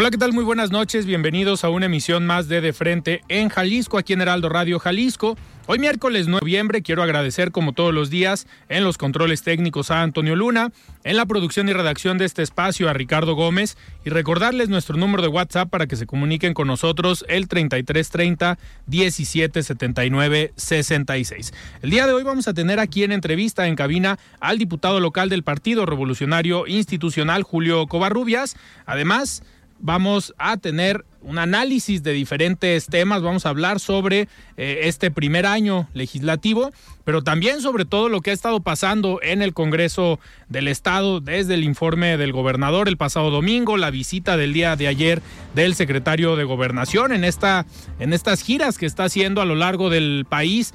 [0.00, 0.32] Hola, ¿qué tal?
[0.32, 1.04] Muy buenas noches.
[1.04, 5.36] Bienvenidos a una emisión más de De Frente en Jalisco, aquí en Heraldo Radio Jalisco.
[5.66, 9.90] Hoy miércoles 9 de noviembre quiero agradecer como todos los días en los controles técnicos
[9.90, 10.72] a Antonio Luna,
[11.04, 15.20] en la producción y redacción de este espacio a Ricardo Gómez y recordarles nuestro número
[15.22, 21.52] de WhatsApp para que se comuniquen con nosotros el 3330 1779 66.
[21.82, 25.28] El día de hoy vamos a tener aquí en entrevista en cabina al diputado local
[25.28, 28.56] del Partido Revolucionario Institucional Julio Covarrubias.
[28.86, 29.42] Además,
[29.80, 35.44] vamos a tener un análisis de diferentes temas, vamos a hablar sobre eh, este primer
[35.44, 36.70] año legislativo,
[37.04, 41.54] pero también sobre todo lo que ha estado pasando en el Congreso del Estado desde
[41.54, 45.20] el informe del gobernador el pasado domingo, la visita del día de ayer
[45.54, 47.66] del secretario de Gobernación en esta
[47.98, 50.72] en estas giras que está haciendo a lo largo del país,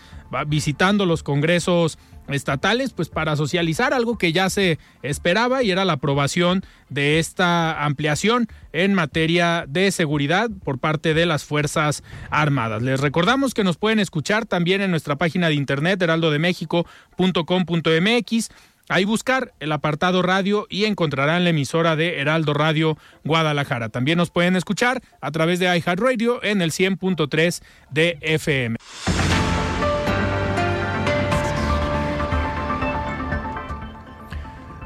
[0.47, 1.97] visitando los congresos
[2.27, 7.85] estatales, pues para socializar algo que ya se esperaba y era la aprobación de esta
[7.85, 12.81] ampliación en materia de seguridad por parte de las Fuerzas Armadas.
[12.81, 18.49] Les recordamos que nos pueden escuchar también en nuestra página de internet heraldodemexico.com.mx.
[18.87, 23.89] Ahí buscar el apartado radio y encontrarán la emisora de Heraldo Radio Guadalajara.
[23.89, 28.77] También nos pueden escuchar a través de iHeartRadio en el 100.3 de FM.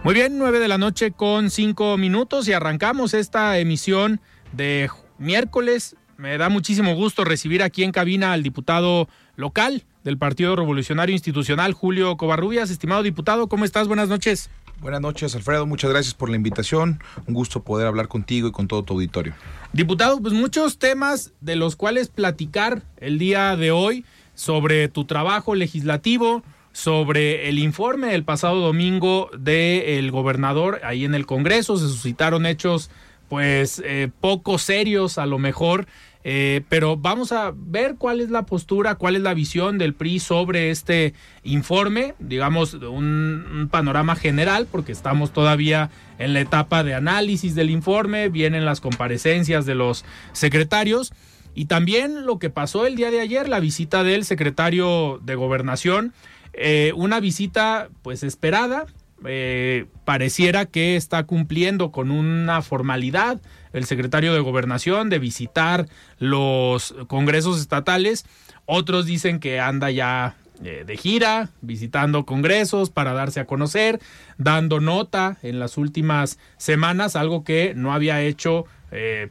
[0.01, 4.21] Muy bien, nueve de la noche con cinco minutos y arrancamos esta emisión
[4.53, 5.97] de miércoles.
[6.17, 11.73] Me da muchísimo gusto recibir aquí en cabina al diputado local del Partido Revolucionario Institucional,
[11.73, 12.69] Julio Covarrubias.
[12.69, 13.89] Estimado diputado, ¿cómo estás?
[13.89, 14.49] Buenas noches.
[14.79, 15.65] Buenas noches, Alfredo.
[15.65, 17.01] Muchas gracias por la invitación.
[17.27, 19.33] Un gusto poder hablar contigo y con todo tu auditorio.
[19.73, 25.55] Diputado, pues muchos temas de los cuales platicar el día de hoy sobre tu trabajo
[25.55, 26.41] legislativo,
[26.79, 31.75] sobre el informe del pasado domingo del gobernador ahí en el Congreso.
[31.75, 32.90] Se suscitaron hechos
[33.28, 35.88] pues eh, poco serios a lo mejor,
[36.23, 40.19] eh, pero vamos a ver cuál es la postura, cuál es la visión del PRI
[40.19, 41.13] sobre este
[41.44, 47.72] informe, digamos un, un panorama general, porque estamos todavía en la etapa de análisis del
[47.72, 51.12] informe, vienen las comparecencias de los secretarios.
[51.56, 56.13] Y también lo que pasó el día de ayer, la visita del secretario de Gobernación,
[56.53, 58.85] eh, una visita pues esperada,
[59.25, 63.41] eh, pareciera que está cumpliendo con una formalidad
[63.73, 68.25] el secretario de gobernación de visitar los congresos estatales.
[68.65, 73.99] Otros dicen que anda ya eh, de gira, visitando congresos para darse a conocer,
[74.38, 78.65] dando nota en las últimas semanas, algo que no había hecho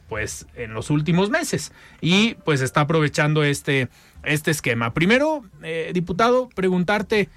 [0.07, 1.71] pues en los últimos meses.
[2.01, 3.89] Y pues está aprovechando este
[4.23, 4.93] este esquema.
[4.93, 7.29] Primero, eh, diputado, preguntarte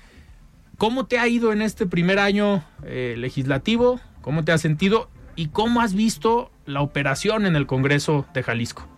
[0.79, 5.49] cómo te ha ido en este primer año eh, legislativo, cómo te has sentido y
[5.49, 8.89] cómo has visto la operación en el Congreso de Jalisco.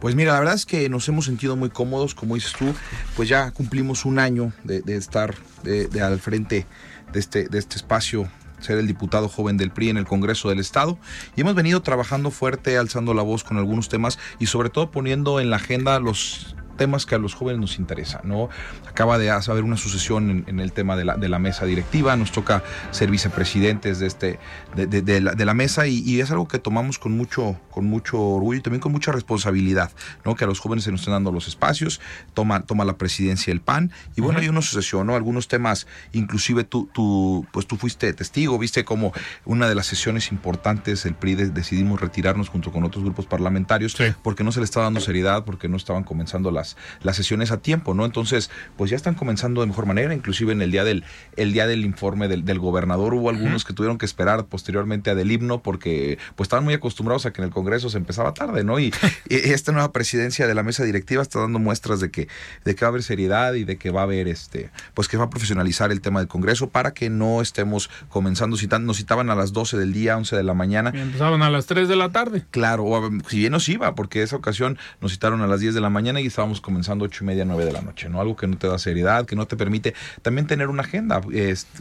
[0.00, 2.74] Pues mira, la verdad es que nos hemos sentido muy cómodos, como dices tú,
[3.14, 6.66] pues ya cumplimos un año de, estar de, al frente
[7.12, 8.28] de este, de este espacio
[8.62, 10.98] ser el diputado joven del PRI en el Congreso del Estado.
[11.36, 15.40] Y hemos venido trabajando fuerte, alzando la voz con algunos temas y sobre todo poniendo
[15.40, 18.48] en la agenda los temas que a los jóvenes nos interesan, ¿no?
[18.88, 22.32] Acaba de haber una sucesión en, el tema de la, de la, mesa directiva, nos
[22.32, 24.40] toca ser vicepresidentes de, este,
[24.74, 28.20] de, de, la, de la, mesa y, es algo que tomamos con mucho, con mucho
[28.20, 29.92] orgullo y también con mucha responsabilidad,
[30.24, 30.34] ¿no?
[30.34, 32.00] Que a los jóvenes se nos estén dando los espacios,
[32.34, 35.14] toma, toma la presidencia el PAN y bueno, hay una sucesión, ¿no?
[35.14, 39.12] Algunos temas, inclusive tú, tú, pues tú fuiste testigo, viste como
[39.44, 44.42] una de las sesiones importantes del PRI decidimos retirarnos junto con otros grupos parlamentarios porque
[44.42, 47.58] no se le estaba dando seriedad, porque no estaban comenzando las las, las sesiones a
[47.58, 48.04] tiempo, ¿no?
[48.04, 51.04] Entonces, pues ya están comenzando de mejor manera, inclusive en el día del,
[51.36, 55.14] el día del informe del, del gobernador hubo algunos que tuvieron que esperar posteriormente a
[55.14, 58.64] del himno porque pues estaban muy acostumbrados a que en el Congreso se empezaba tarde,
[58.64, 58.78] ¿no?
[58.78, 58.92] Y,
[59.28, 62.28] y esta nueva presidencia de la mesa directiva está dando muestras de que,
[62.64, 65.16] de que va a haber seriedad y de que va a haber este, pues que
[65.16, 69.30] va a profesionalizar el tema del Congreso para que no estemos comenzando citando, nos citaban
[69.30, 70.92] a las 12 del día, 11 de la mañana.
[70.94, 72.44] Y empezaban a las 3 de la tarde.
[72.50, 75.80] Claro, o si bien nos iba, porque esa ocasión nos citaron a las 10 de
[75.80, 78.20] la mañana y estábamos comenzando 8 y media, 9 de la noche, ¿no?
[78.20, 81.20] Algo que no te da seriedad, que no te permite también tener una agenda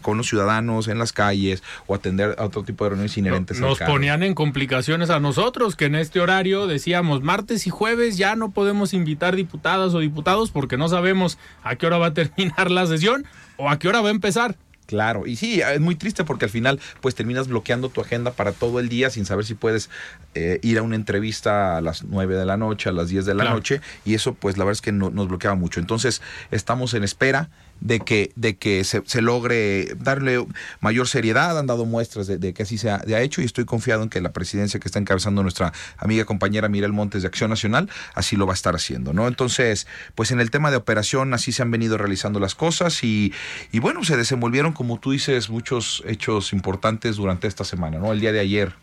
[0.01, 3.79] con los ciudadanos en las calles o atender a otro tipo de reuniones inherentes Nos
[3.79, 8.51] ponían en complicaciones a nosotros, que en este horario decíamos martes y jueves ya no
[8.51, 12.85] podemos invitar diputadas o diputados porque no sabemos a qué hora va a terminar la
[12.87, 13.25] sesión
[13.57, 14.55] o a qué hora va a empezar.
[14.91, 18.51] Claro, y sí, es muy triste porque al final pues terminas bloqueando tu agenda para
[18.51, 19.89] todo el día sin saber si puedes
[20.35, 23.33] eh, ir a una entrevista a las 9 de la noche, a las 10 de
[23.33, 23.55] la Claro.
[23.55, 25.79] noche y eso pues la verdad es que no- nos bloqueaba mucho.
[25.79, 26.21] Entonces
[26.51, 27.49] estamos en espera
[27.81, 30.45] de que, de que se, se logre darle
[30.79, 33.65] mayor seriedad, han dado muestras de, de que así se ha, ha hecho y estoy
[33.65, 37.49] confiado en que la presidencia que está encabezando nuestra amiga compañera Mirel Montes de Acción
[37.49, 39.27] Nacional así lo va a estar haciendo, ¿no?
[39.27, 43.33] Entonces, pues en el tema de operación así se han venido realizando las cosas y,
[43.71, 48.11] y bueno, se desenvolvieron, como tú dices, muchos hechos importantes durante esta semana, ¿no?
[48.13, 48.73] El día de ayer.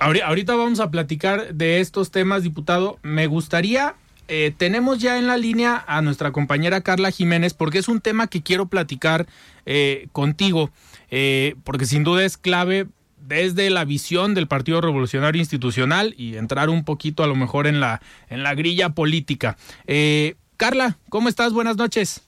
[0.00, 2.98] Ahori- Ahorita vamos a platicar de estos temas, diputado.
[3.02, 3.94] Me gustaría,
[4.28, 8.26] eh, tenemos ya en la línea a nuestra compañera Carla Jiménez, porque es un tema
[8.26, 9.26] que quiero platicar
[9.66, 10.70] eh, contigo,
[11.10, 12.86] eh, porque sin duda es clave
[13.20, 17.80] desde la visión del Partido Revolucionario Institucional y entrar un poquito a lo mejor en
[17.80, 19.56] la, en la grilla política.
[19.86, 21.52] Eh, Carla, ¿cómo estás?
[21.52, 22.27] Buenas noches.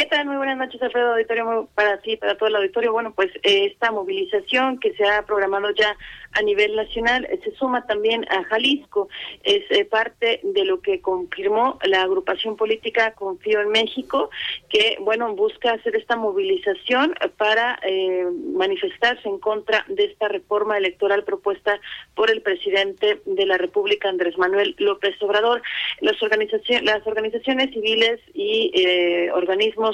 [0.00, 0.24] ¿Qué tal?
[0.24, 2.90] Muy buenas noches, Alfredo Auditorio, para ti, para todo el auditorio.
[2.90, 5.94] Bueno, pues eh, esta movilización que se ha programado ya
[6.32, 9.10] a nivel nacional eh, se suma también a Jalisco.
[9.42, 14.30] Es eh, parte de lo que confirmó la agrupación política Confío en México,
[14.70, 17.78] que, bueno, busca hacer esta movilización para
[18.54, 21.78] manifestarse en contra de esta reforma electoral propuesta
[22.14, 25.60] por el presidente de la República, Andrés Manuel López Obrador.
[26.00, 29.30] Las, organizaciones, las organizaciones civiles y eh,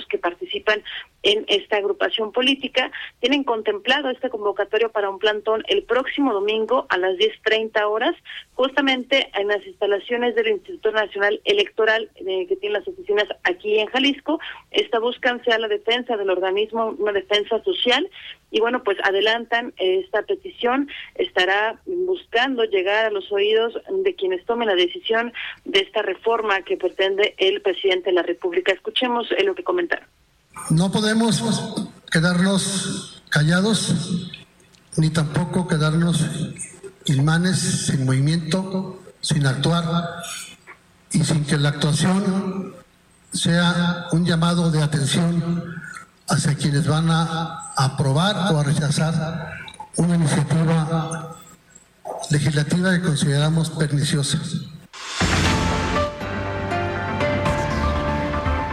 [0.06, 0.82] que participan
[1.22, 2.90] en esta agrupación política
[3.20, 8.14] tienen contemplado este convocatorio para un plantón el próximo domingo a las 10.30 horas,
[8.54, 13.86] justamente en las instalaciones del Instituto Nacional Electoral eh, que tiene las oficinas aquí en
[13.86, 14.40] Jalisco.
[14.70, 18.08] Esta buscan sea la defensa del organismo, una defensa social,
[18.50, 24.44] y bueno, pues adelantan eh, esta petición, estará buscando llegar a los oídos de quienes
[24.46, 25.32] tomen la decisión
[25.64, 28.72] de esta reforma que pretende el presidente de la República.
[28.72, 29.64] Escuchemos eh, lo que
[30.70, 31.42] No podemos
[32.10, 33.94] quedarnos callados,
[34.96, 36.24] ni tampoco quedarnos
[37.06, 40.22] inmanes, sin movimiento, sin actuar
[41.12, 42.74] y sin que la actuación
[43.32, 45.74] sea un llamado de atención
[46.28, 49.52] hacia quienes van a aprobar o a rechazar
[49.96, 51.36] una iniciativa
[52.30, 54.38] legislativa que consideramos perniciosa.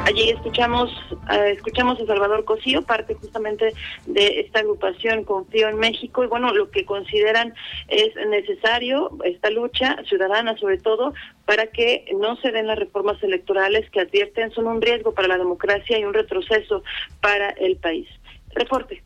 [0.06, 0.92] Allí escuchamos,
[1.32, 3.74] eh, escuchamos a Salvador Cosío, parte justamente
[4.06, 7.54] de esta agrupación Confío en México, y bueno, lo que consideran
[7.88, 11.14] es necesario esta lucha ciudadana sobre todo
[11.46, 15.38] para que no se den las reformas electorales que advierten son un riesgo para la
[15.38, 16.84] democracia y un retroceso
[17.22, 18.08] para el país.
[18.54, 19.02] Reporte.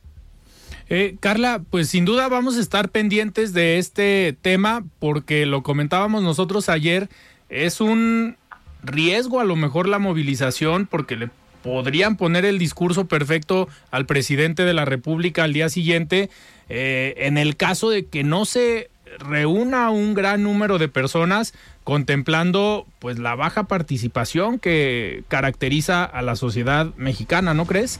[0.89, 6.23] Eh, Carla, pues sin duda vamos a estar pendientes de este tema porque lo comentábamos
[6.23, 7.07] nosotros ayer,
[7.49, 8.35] es un
[8.87, 11.29] riesgo a lo mejor la movilización porque le
[11.63, 16.29] podrían poner el discurso perfecto al presidente de la República al día siguiente
[16.69, 18.89] eh, en el caso de que no se
[19.19, 21.53] reúna un gran número de personas
[21.83, 27.99] contemplando pues la baja participación que caracteriza a la sociedad mexicana, ¿no crees?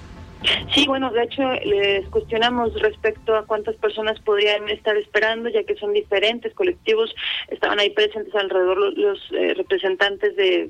[0.74, 5.76] Sí, bueno, de hecho les cuestionamos respecto a cuántas personas podrían estar esperando, ya que
[5.76, 7.14] son diferentes colectivos,
[7.50, 10.70] estaban ahí presentes alrededor los, eh, representantes de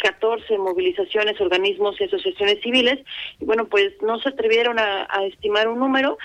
[0.00, 2.98] 14 movilizaciones, organismos y asociaciones civiles,
[3.38, 6.18] y bueno, pues no se atrevieron a, estimar un número,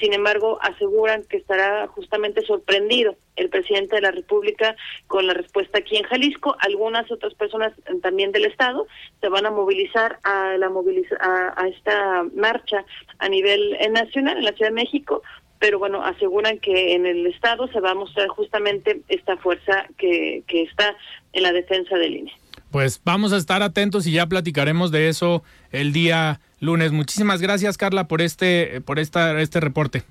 [0.00, 5.78] sin embargo aseguran que estará justamente sorprendido el presidente de la República con la respuesta
[5.78, 6.54] aquí en Jalisco.
[6.60, 7.72] Algunas otras personas
[8.02, 8.86] también del Estado
[9.20, 12.84] se van a movilizar a la moviliza a, a esta marcha
[13.18, 15.22] a nivel eh, nacional en la Ciudad de México,
[15.62, 20.42] pero bueno, aseguran que en el Estado se va a mostrar justamente esta fuerza que,
[20.48, 20.96] que está
[21.32, 22.41] en la defensa del INE.
[22.72, 26.90] Pues vamos a estar atentos y ya platicaremos de eso el día lunes.
[26.90, 30.04] Muchísimas gracias, Carla, por este, por esta, este reporte.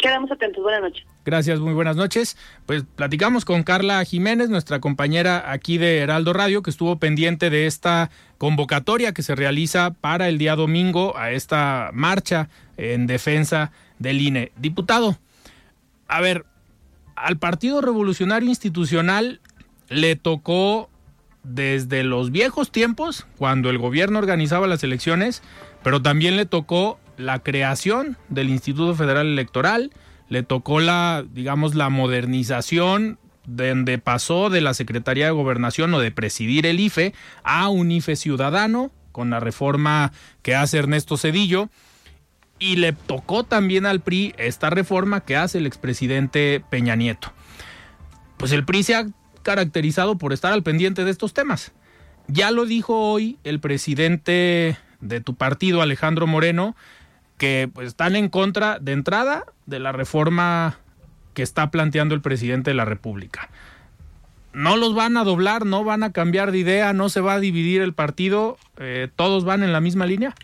[0.00, 0.62] Quedamos atentos.
[0.62, 1.04] Buenas noches.
[1.26, 2.38] Gracias, muy buenas noches.
[2.64, 7.66] Pues platicamos con Carla Jiménez, nuestra compañera aquí de Heraldo Radio, que estuvo pendiente de
[7.66, 12.48] esta convocatoria que se realiza para el día domingo a esta marcha
[12.78, 14.52] en defensa del INE.
[14.56, 15.18] Diputado,
[16.06, 16.46] a ver,
[17.16, 19.40] al Partido Revolucionario Institucional
[19.90, 20.88] le tocó
[21.42, 25.42] desde los viejos tiempos, cuando el gobierno organizaba las elecciones,
[25.82, 29.92] pero también le tocó la creación del Instituto Federal Electoral,
[30.28, 36.10] le tocó la, digamos, la modernización donde pasó de la Secretaría de Gobernación o de
[36.10, 41.70] presidir el IFE a un IFE ciudadano, con la reforma que hace Ernesto Cedillo,
[42.58, 47.32] y le tocó también al PRI esta reforma que hace el expresidente Peña Nieto.
[48.36, 49.06] Pues el PRI se ha
[49.42, 51.72] caracterizado por estar al pendiente de estos temas.
[52.26, 56.76] Ya lo dijo hoy el presidente de tu partido, Alejandro Moreno,
[57.38, 60.78] que pues, están en contra de entrada de la reforma
[61.34, 63.48] que está planteando el presidente de la República.
[64.52, 67.40] No los van a doblar, no van a cambiar de idea, no se va a
[67.40, 70.34] dividir el partido, eh, todos van en la misma línea.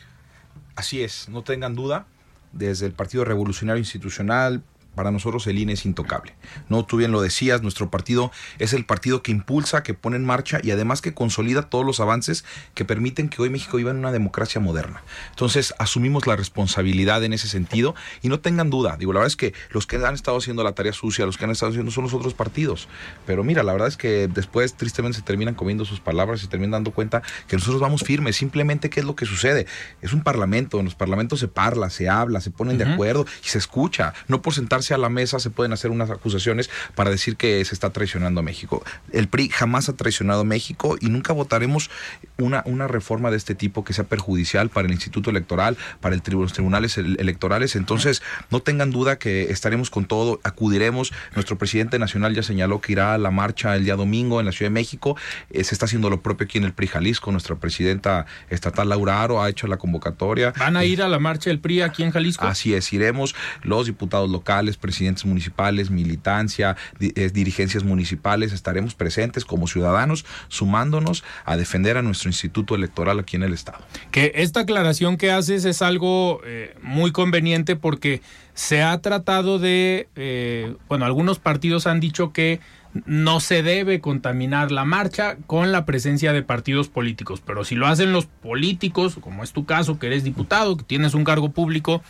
[0.77, 2.07] Así es, no tengan duda,
[2.53, 4.63] desde el Partido Revolucionario Institucional,
[4.95, 6.35] para nosotros el INE es intocable.
[6.69, 10.25] No, tú bien lo decías, nuestro partido es el partido que impulsa, que pone en
[10.25, 13.99] marcha y además que consolida todos los avances que permiten que hoy México viva en
[13.99, 15.03] una democracia moderna.
[15.31, 18.97] Entonces, asumimos la responsabilidad en ese sentido y no tengan duda.
[18.97, 21.45] Digo, la verdad es que los que han estado haciendo la tarea sucia, los que
[21.45, 22.89] han estado haciendo son los otros partidos.
[23.27, 26.49] Pero mira, la verdad es que después tristemente se terminan comiendo sus palabras y se
[26.49, 28.37] terminan dando cuenta que nosotros vamos firmes.
[28.37, 29.67] Simplemente, ¿qué es lo que sucede?
[30.03, 33.49] Es un parlamento, en los parlamentos se parla, se habla, se ponen de acuerdo y
[33.49, 34.15] se escucha.
[34.29, 37.75] No por sentarse a la mesa se pueden hacer unas acusaciones para decir que se
[37.75, 38.85] está traicionando a México.
[39.13, 41.91] El PRI jamás ha traicionado a México y nunca votaremos
[42.37, 46.23] una, una reforma de este tipo que sea perjudicial para el Instituto Electoral, para el
[46.33, 47.77] los tribunales electorales.
[47.77, 51.13] Entonces, no tengan duda que estaremos con todo, acudiremos.
[51.35, 54.53] Nuestro presidente nacional ya señaló que irá a la marcha el día domingo en la
[54.53, 55.17] Ciudad de México.
[55.51, 57.31] Eh, se está haciendo lo propio aquí en el PRI Jalisco.
[57.31, 60.53] Nuestra presidenta estatal Laura Aro ha hecho la convocatoria.
[60.59, 62.47] ¿Van a ir a la marcha del PRI aquí en Jalisco?
[62.47, 69.67] Así es, iremos los diputados locales, presidentes municipales, militancia, eh, dirigencias municipales, estaremos presentes como
[69.67, 73.79] ciudadanos sumándonos a defender a nuestro instituto electoral aquí en el Estado.
[74.11, 78.23] Que esta aclaración que haces es algo eh, muy conveniente porque
[78.55, 82.61] se ha tratado de, eh, bueno, algunos partidos han dicho que
[83.07, 87.89] no se debe contaminar la marcha con la presencia de partidos políticos, pero si lo
[87.89, 92.03] hacen los políticos, como es tu caso, que eres diputado, que tienes un cargo público,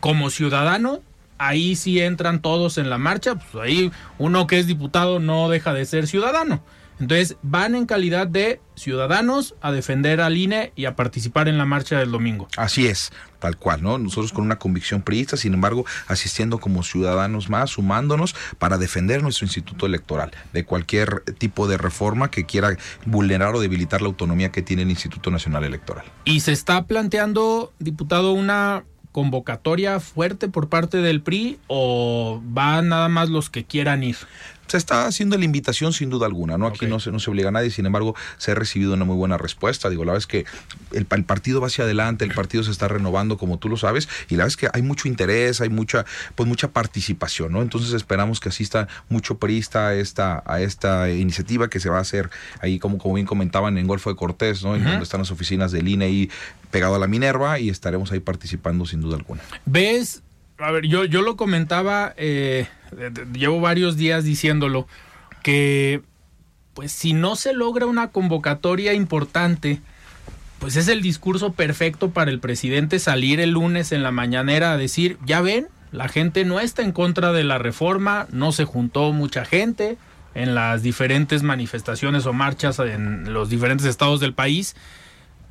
[0.00, 1.00] como ciudadano,
[1.48, 5.72] ahí sí entran todos en la marcha, pues ahí uno que es diputado no deja
[5.72, 6.62] de ser ciudadano.
[7.00, 11.64] Entonces van en calidad de ciudadanos a defender al INE y a participar en la
[11.64, 12.46] marcha del domingo.
[12.56, 13.98] Así es, tal cual, ¿no?
[13.98, 19.44] Nosotros con una convicción priista, sin embargo, asistiendo como ciudadanos más, sumándonos para defender nuestro
[19.44, 24.62] instituto electoral de cualquier tipo de reforma que quiera vulnerar o debilitar la autonomía que
[24.62, 26.04] tiene el Instituto Nacional Electoral.
[26.24, 28.84] Y se está planteando, diputado, una
[29.14, 34.16] convocatoria fuerte por parte del PRI o van nada más los que quieran ir?
[34.66, 36.66] Se está haciendo la invitación sin duda alguna, ¿no?
[36.66, 39.16] Aquí no, se, no se obliga a nadie, sin embargo, se ha recibido una muy
[39.16, 39.90] buena respuesta.
[39.90, 40.44] Digo, la verdad es que
[40.92, 44.34] el, partido va hacia adelante, el partido se está renovando, como tú lo sabes, y
[44.34, 46.04] la verdad es que hay mucho interés, hay mucha,
[46.34, 47.62] pues mucha participación, ¿no?
[47.62, 52.02] Entonces esperamos que asista mucho perista a esta, a esta iniciativa que se va a
[52.02, 52.30] hacer
[52.60, 54.76] ahí, como, como bien comentaban, en Golfo de Cortés, ¿no?
[54.76, 56.30] En donde están las oficinas del INE ahí
[56.70, 59.42] pegado a la Minerva, y estaremos ahí participando sin duda alguna.
[59.66, 60.22] ¿Ves?
[60.64, 62.66] A ver, yo, yo lo comentaba eh,
[63.34, 64.86] llevo varios días diciéndolo,
[65.42, 66.00] que
[66.72, 69.82] pues si no se logra una convocatoria importante,
[70.58, 74.78] pues es el discurso perfecto para el presidente salir el lunes en la mañanera a
[74.78, 79.12] decir, ya ven, la gente no está en contra de la reforma, no se juntó
[79.12, 79.98] mucha gente
[80.34, 84.74] en las diferentes manifestaciones o marchas en los diferentes estados del país.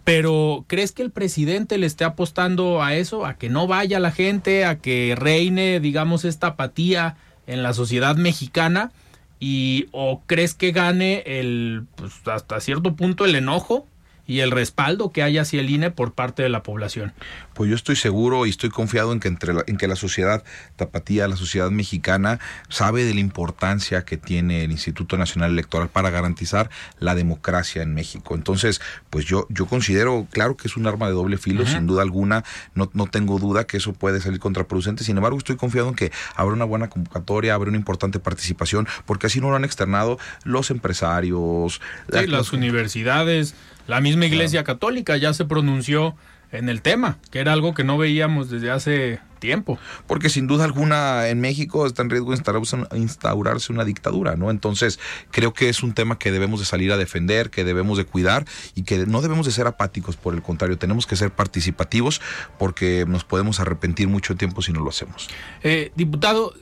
[0.03, 4.11] Pero ¿crees que el presidente le esté apostando a eso, a que no vaya la
[4.11, 7.15] gente, a que reine, digamos, esta apatía
[7.47, 8.91] en la sociedad mexicana
[9.39, 13.87] y o crees que gane el pues, hasta cierto punto el enojo
[14.25, 17.13] y el respaldo que hay hacia el INE por parte de la población.
[17.53, 20.43] Pues yo estoy seguro y estoy confiado en que, entre en que la sociedad
[20.75, 22.39] tapatía, la sociedad mexicana,
[22.69, 27.93] sabe de la importancia que tiene el Instituto Nacional Electoral para garantizar la democracia en
[27.93, 28.35] México.
[28.35, 32.01] Entonces, pues yo, yo considero, claro que es un arma de doble filo, sin duda
[32.01, 32.43] alguna,
[32.75, 36.11] no, no tengo duda que eso puede salir contraproducente, sin embargo estoy confiado en que
[36.35, 40.71] habrá una buena convocatoria, habrá una importante participación, porque así no lo han externado los
[40.71, 43.55] empresarios, las universidades,
[43.87, 46.15] la misma Iglesia Católica ya se pronunció
[46.53, 49.77] en el tema, que era algo que no veíamos desde hace tiempo.
[50.07, 54.51] Porque sin duda alguna en México está en riesgo instaurarse una dictadura, ¿no?
[54.51, 54.99] Entonces
[55.31, 58.45] creo que es un tema que debemos de salir a defender, que debemos de cuidar
[58.75, 62.21] y que no debemos de ser apáticos, por el contrario, tenemos que ser participativos
[62.59, 65.29] porque nos podemos arrepentir mucho tiempo si no lo hacemos.
[65.63, 66.53] Eh, diputado,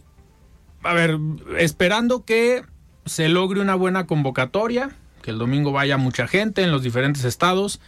[0.83, 1.19] a ver,
[1.59, 2.63] esperando que
[3.05, 7.79] se logre una buena convocatoria, que el domingo vaya mucha gente en los diferentes estados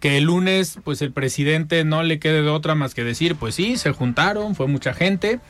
[0.00, 3.54] que el lunes pues el presidente no le quede de otra más que decir, pues
[3.54, 5.40] sí, se juntaron, fue mucha gente.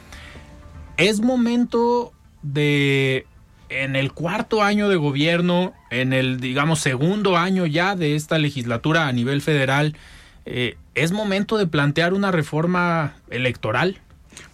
[0.97, 3.27] Es momento de
[3.69, 9.07] en el cuarto año de gobierno, en el digamos segundo año ya de esta legislatura
[9.07, 9.95] a nivel federal,
[10.47, 13.99] eh, es momento de plantear una reforma electoral.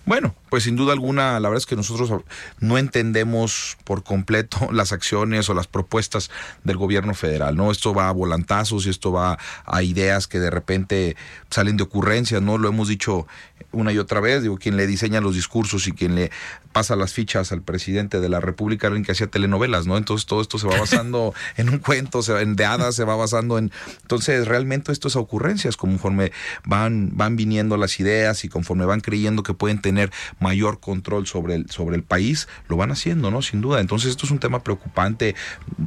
[0.06, 2.22] Bueno, pues sin duda alguna, la verdad es que nosotros
[2.60, 6.30] no entendemos por completo las acciones o las propuestas
[6.62, 7.72] del gobierno federal, ¿no?
[7.72, 11.16] Esto va a volantazos y esto va a ideas que de repente
[11.50, 12.56] salen de ocurrencias, ¿no?
[12.56, 13.26] Lo hemos dicho
[13.72, 16.30] una y otra vez, digo, quien le diseña los discursos y quien le
[16.72, 19.96] pasa las fichas al presidente de la República alguien que hacía telenovelas, ¿no?
[19.96, 23.16] Entonces todo esto se va basando en un cuento, se, en de hadas, se va
[23.16, 23.70] basando en...
[24.02, 26.32] Entonces realmente esto es ocurrencias, conforme
[26.64, 30.10] van, van viniendo las ideas y conforme van creyendo que pueden tener
[30.44, 33.40] mayor control sobre el, sobre el país, lo van haciendo, ¿no?
[33.40, 33.80] Sin duda.
[33.80, 35.34] Entonces esto es un tema preocupante.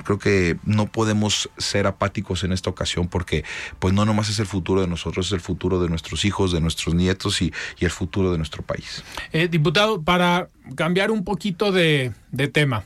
[0.03, 3.45] Creo que no podemos ser apáticos en esta ocasión porque
[3.77, 6.59] pues no nomás es el futuro de nosotros, es el futuro de nuestros hijos, de
[6.59, 9.03] nuestros nietos y, el futuro de nuestro país.
[9.31, 12.11] Eh, diputado, para cambiar un poquito de,
[12.51, 12.83] tema,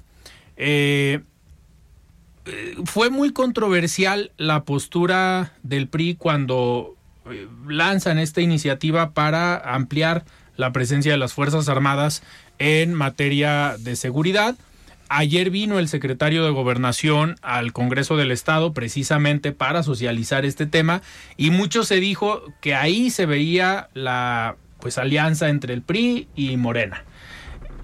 [0.58, 1.22] eh,
[2.46, 6.96] eh, fue muy controversial la postura del PRI cuando
[7.68, 10.26] lanzan esta iniciativa para ampliar
[10.62, 12.22] la presencia de las Fuerzas Armadas
[12.60, 14.56] en materia de seguridad.
[15.10, 21.02] Ayer vino el secretario de Gobernación al Congreso del Estado precisamente para socializar este tema
[21.36, 26.56] y mucho se dijo que ahí se veía la pues alianza entre el PRI y
[26.58, 27.04] Morena.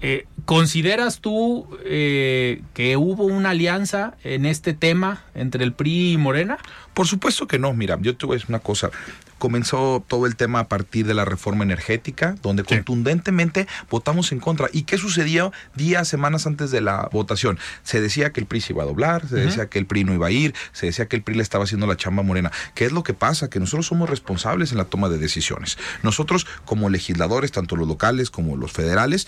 [0.00, 6.16] Eh, ¿Consideras tú eh, que hubo una alianza en este tema entre el PRI y
[6.16, 6.58] Morena?
[6.94, 7.74] Por supuesto que no.
[7.74, 8.90] Mira, yo te voy a decir una cosa.
[9.38, 14.68] Comenzó todo el tema a partir de la reforma energética, donde contundentemente votamos en contra.
[14.72, 17.58] ¿Y qué sucedió días, semanas antes de la votación?
[17.82, 20.14] Se decía que el PRI se iba a doblar, se decía que el PRI no
[20.14, 22.50] iba a ir, se decía que el PRI le estaba haciendo la chamba morena.
[22.74, 23.48] ¿Qué es lo que pasa?
[23.48, 25.78] Que nosotros somos responsables en la toma de decisiones.
[26.02, 29.26] Nosotros, como legisladores, tanto los locales como los federales,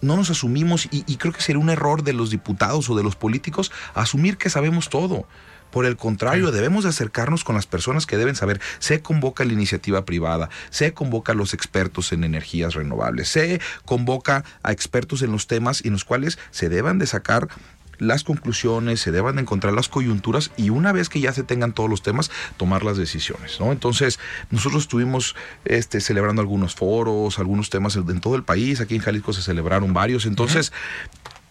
[0.00, 3.16] no nos asumimos y, creo que sería un error de los diputados o de los
[3.16, 5.26] políticos asumir que sabemos todo.
[5.70, 8.60] Por el contrario, debemos de acercarnos con las personas que deben saber.
[8.78, 14.44] Se convoca la iniciativa privada, se convoca a los expertos en energías renovables, se convoca
[14.62, 17.48] a expertos en los temas en los cuales se deban de sacar
[18.00, 21.72] las conclusiones, se deban de encontrar las coyunturas y una vez que ya se tengan
[21.72, 23.72] todos los temas, tomar las decisiones, ¿no?
[23.72, 24.18] Entonces,
[24.50, 29.32] nosotros estuvimos este, celebrando algunos foros, algunos temas en todo el país, aquí en Jalisco
[29.32, 30.72] se celebraron varios, entonces...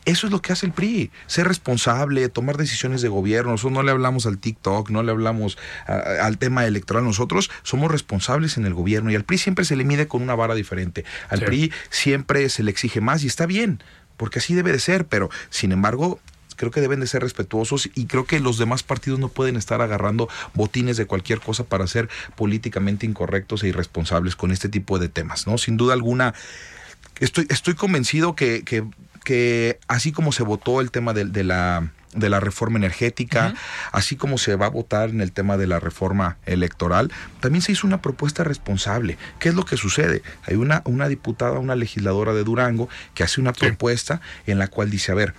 [0.05, 3.51] Eso es lo que hace el PRI, ser responsable, tomar decisiones de gobierno.
[3.51, 7.03] Nosotros no le hablamos al TikTok, no le hablamos al tema electoral.
[7.03, 10.35] Nosotros somos responsables en el gobierno y al PRI siempre se le mide con una
[10.35, 11.05] vara diferente.
[11.29, 13.83] Al PRI siempre se le exige más y está bien,
[14.17, 16.19] porque así debe de ser, pero sin embargo
[16.59, 19.81] creo que deben de ser respetuosos y creo que los demás partidos no pueden estar
[19.81, 25.07] agarrando botines de cualquier cosa para ser políticamente incorrectos e irresponsables con este tipo de
[25.07, 25.57] temas, ¿no?
[25.57, 26.33] Sin duda alguna,
[27.21, 28.83] estoy, estoy convencido que, que,
[29.87, 33.53] así como se votó el tema de, la de la reforma energética,
[33.91, 37.71] así como se va a votar en el tema de la reforma electoral, también se
[37.71, 39.17] hizo una propuesta responsable.
[39.39, 40.23] ¿Qué es lo que sucede?
[40.45, 44.89] Hay una, una diputada, una legisladora de Durango que hace una propuesta en la cual
[44.89, 45.33] dice, a ver,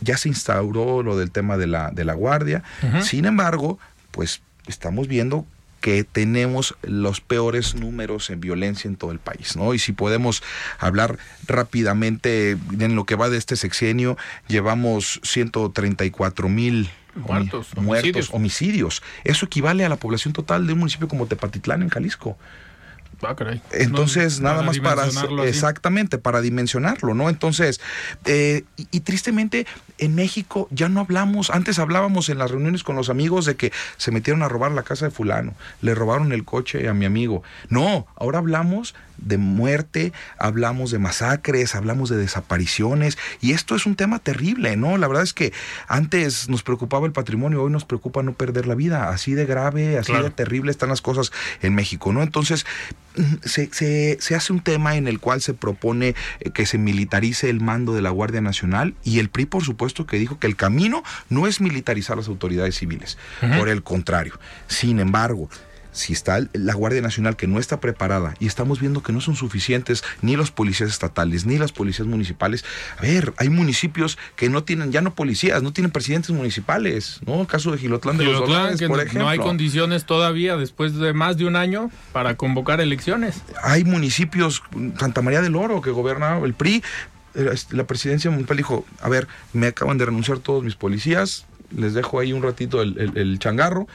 [0.00, 2.62] ya se instauró lo del tema de la, de la guardia.
[3.02, 3.78] Sin embargo,
[4.10, 5.46] pues estamos viendo
[5.84, 9.74] que tenemos los peores números en violencia en todo el país, ¿no?
[9.74, 10.42] Y si podemos
[10.78, 14.16] hablar rápidamente en lo que va de este sexenio,
[14.48, 19.02] llevamos 134 mil muertos, homicidios.
[19.24, 22.38] Eso equivale a la población total de un municipio como Tepatitlán en Jalisco.
[23.26, 23.36] Ah,
[23.72, 25.06] Entonces, nada más para
[25.46, 27.28] exactamente, para dimensionarlo, ¿no?
[27.28, 27.80] Entonces,
[28.24, 29.66] eh, y, tristemente,
[29.98, 33.72] en México ya no hablamos, antes hablábamos en las reuniones con los amigos de que
[33.96, 37.42] se metieron a robar la casa de fulano, le robaron el coche a mi amigo.
[37.68, 43.96] No, ahora hablamos de muerte, hablamos de masacres, hablamos de desapariciones, y esto es un
[43.96, 44.98] tema terrible, ¿no?
[44.98, 45.52] La verdad es que
[45.88, 49.98] antes nos preocupaba el patrimonio, hoy nos preocupa no perder la vida, así de grave,
[49.98, 51.32] así de terrible están las cosas
[51.62, 52.22] en México, ¿no?
[52.22, 52.66] Entonces,
[53.44, 57.48] se, se, se, hace un tema en el cual se propone eh, que se militarice
[57.48, 60.56] el mando de la Guardia Nacional y el PRI, por supuesto, que dijo que el
[60.56, 63.18] camino no es militarizar las autoridades civiles,
[63.56, 64.38] por el contrario.
[64.66, 65.48] Sin embargo,
[65.94, 69.36] si está la Guardia Nacional que no está preparada y estamos viendo que no son
[69.36, 72.64] suficientes ni los policías estatales ni las policías municipales,
[72.98, 77.40] a ver, hay municipios que no tienen ya no policías, no tienen presidentes municipales, ¿no?
[77.40, 79.22] El caso de Gilotlán de los Dolares, por ejemplo.
[79.22, 83.40] No hay condiciones todavía después de más de un año para convocar elecciones.
[83.62, 84.62] Hay municipios,
[84.98, 86.82] Santa María del Oro, que gobierna el PRI,
[87.34, 91.46] eh, la presidencia municipal dijo, a ver, me acaban de renunciar todos mis policías,
[91.76, 93.86] les dejo ahí un ratito el, changarro.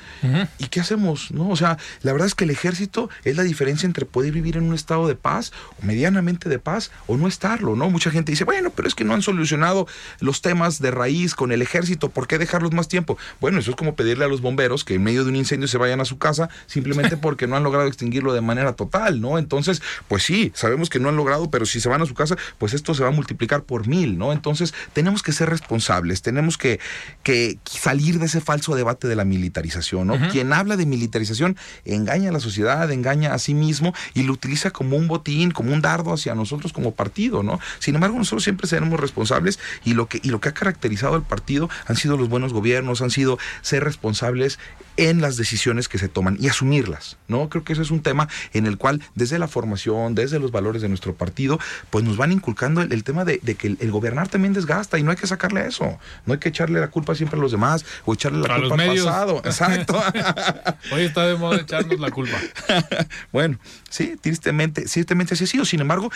[0.58, 1.32] ¿Y qué hacemos?
[1.32, 1.50] ¿No?
[1.50, 4.64] O sea, la verdad es que el ejército es la diferencia entre poder vivir en
[4.64, 5.52] un estado de paz,
[5.82, 7.90] o medianamente de paz, o no estarlo, ¿no?
[7.90, 9.88] Mucha gente dice, bueno, pero es que no han solucionado
[10.20, 13.18] los temas de raíz con el ejército, ¿por qué dejarlos más tiempo?
[13.40, 15.78] Bueno, eso es como pedirle a los bomberos que en medio de un incendio se
[15.78, 19.38] vayan a su casa simplemente porque no han logrado extinguirlo de manera total, ¿no?
[19.38, 22.36] Entonces, pues sí, sabemos que no han logrado, pero si se van a su casa,
[22.58, 24.34] pues esto se va a multiplicar por mil, ¿no?
[24.34, 26.80] Entonces, tenemos que ser responsables, tenemos que,
[27.24, 30.08] que salir de ese falso debate de la militarización.
[30.08, 30.30] ¿no?
[30.32, 34.72] Quien habla de militarización engaña a la sociedad, engaña a sí mismo y lo utiliza
[34.72, 37.44] como un botín, como un dardo hacia nosotros como partido.
[37.44, 37.60] ¿no?
[37.80, 41.24] Sin embargo, nosotros siempre seremos responsables y lo que, y lo que ha caracterizado al
[41.24, 44.60] partido han sido los buenos gobiernos, han sido ser responsables
[45.00, 47.48] en las decisiones que se toman y asumirlas, ¿no?
[47.48, 50.82] Creo que ese es un tema en el cual desde la formación, desde los valores
[50.82, 51.58] de nuestro partido,
[51.90, 55.18] pues nos van inculcando el, tema de, que el, gobernar también desgasta y no hay
[55.18, 58.46] que sacarle eso, no hay que echarle la culpa siempre a los demás o echarle
[58.46, 60.02] la culpa al pasado, exacto.
[60.92, 62.38] Hoy está de moda echarnos la culpa.
[63.32, 63.58] bueno,
[63.90, 66.12] sí, tristemente, tristemente así ha sido, sin embargo,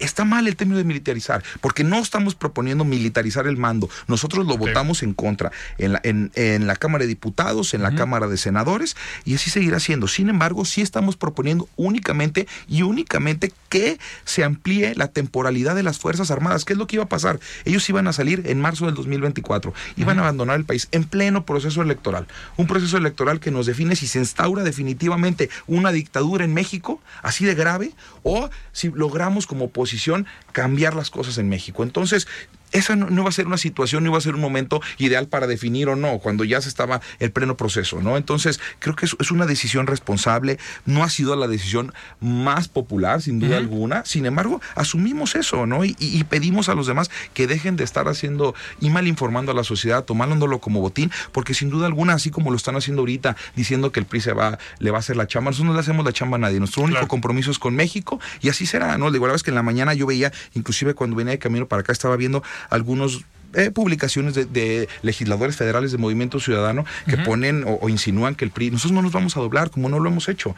[0.00, 4.58] está mal el término de militarizar, porque no estamos proponiendo militarizar el mando, nosotros lo
[4.58, 8.96] votamos en contra, en la, en, la Cámara de Diputados, en la Cámara de Senadores
[9.24, 10.08] y así seguirá siendo.
[10.08, 15.98] Sin embargo, sí estamos proponiendo únicamente y únicamente que se amplíe la temporalidad de las
[15.98, 16.64] Fuerzas Armadas.
[16.64, 17.38] ¿Qué es lo que iba a pasar?
[17.64, 21.44] Ellos iban a salir en marzo del 2024, iban a abandonar el país en pleno
[21.44, 22.26] proceso electoral.
[22.56, 27.44] Un proceso electoral que nos define si se instaura definitivamente una dictadura en México, así
[27.44, 31.82] de grave, o si logramos como oposición cambiar las cosas en México.
[31.82, 32.26] Entonces,
[32.72, 35.46] esa no, va a ser una situación, no iba a ser un momento ideal para
[35.46, 38.16] definir o no, cuando ya se estaba el pleno proceso, ¿no?
[38.16, 43.40] Entonces, creo que es, una decisión responsable, no ha sido la decisión más popular, sin
[43.40, 45.84] duda alguna, sin embargo, asumimos eso, ¿no?
[45.84, 49.64] Y, pedimos a los demás que dejen de estar haciendo y mal informando a la
[49.64, 53.92] sociedad, tomándolo como botín, porque sin duda alguna, así como lo están haciendo ahorita, diciendo
[53.92, 56.04] que el PRI se va, le va a hacer la chamba, nosotros no le hacemos
[56.04, 59.10] la chamba a nadie, nuestro único compromiso es con México y así será, ¿no?
[59.10, 61.80] De igual vez que en la mañana yo veía, inclusive cuando venía de camino para
[61.80, 67.88] acá, estaba viendo algunos eh, publicaciones de, legisladores federales de Movimiento Ciudadano que ponen o,
[67.88, 70.54] insinúan que el PRI, nosotros no nos vamos a doblar como no lo hemos hecho.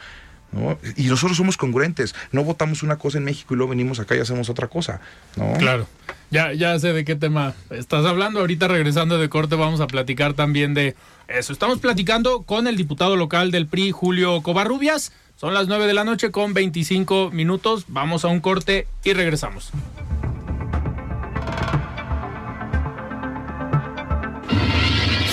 [0.97, 4.19] Y nosotros somos congruentes, no votamos una cosa en México y luego venimos acá y
[4.19, 4.99] hacemos otra cosa.
[5.37, 5.53] ¿no?
[5.53, 5.87] Claro,
[6.29, 8.41] ya, ya sé de qué tema estás hablando.
[8.41, 10.95] Ahorita regresando de corte vamos a platicar también de
[11.29, 11.53] eso.
[11.53, 15.13] Estamos platicando con el diputado local del PRI, Julio Covarrubias.
[15.37, 17.85] Son las 9 de la noche con 25 minutos.
[17.87, 19.71] Vamos a un corte y regresamos.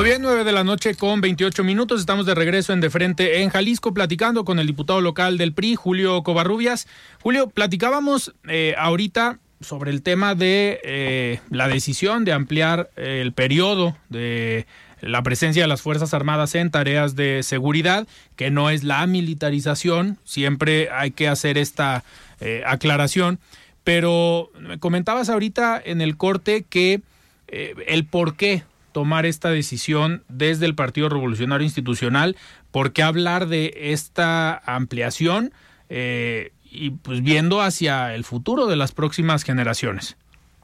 [0.00, 2.00] Muy bien, 9 de la noche con 28 minutos.
[2.00, 5.74] Estamos de regreso en De Frente en Jalisco, platicando con el diputado local del PRI,
[5.74, 6.88] Julio Covarrubias.
[7.20, 13.34] Julio, platicábamos eh, ahorita sobre el tema de eh, la decisión de ampliar eh, el
[13.34, 14.66] periodo de
[15.02, 20.16] la presencia de las Fuerzas Armadas en tareas de seguridad, que no es la militarización,
[20.24, 22.04] siempre hay que hacer esta
[22.64, 23.38] aclaración,
[23.84, 27.02] pero me comentabas ahorita en el corte que
[27.48, 32.36] el por qué tomar esta decisión desde el Partido Revolucionario Institucional?
[32.70, 35.52] ¿Por qué hablar de esta ampliación
[35.88, 40.16] eh, y pues viendo hacia el futuro de las próximas generaciones?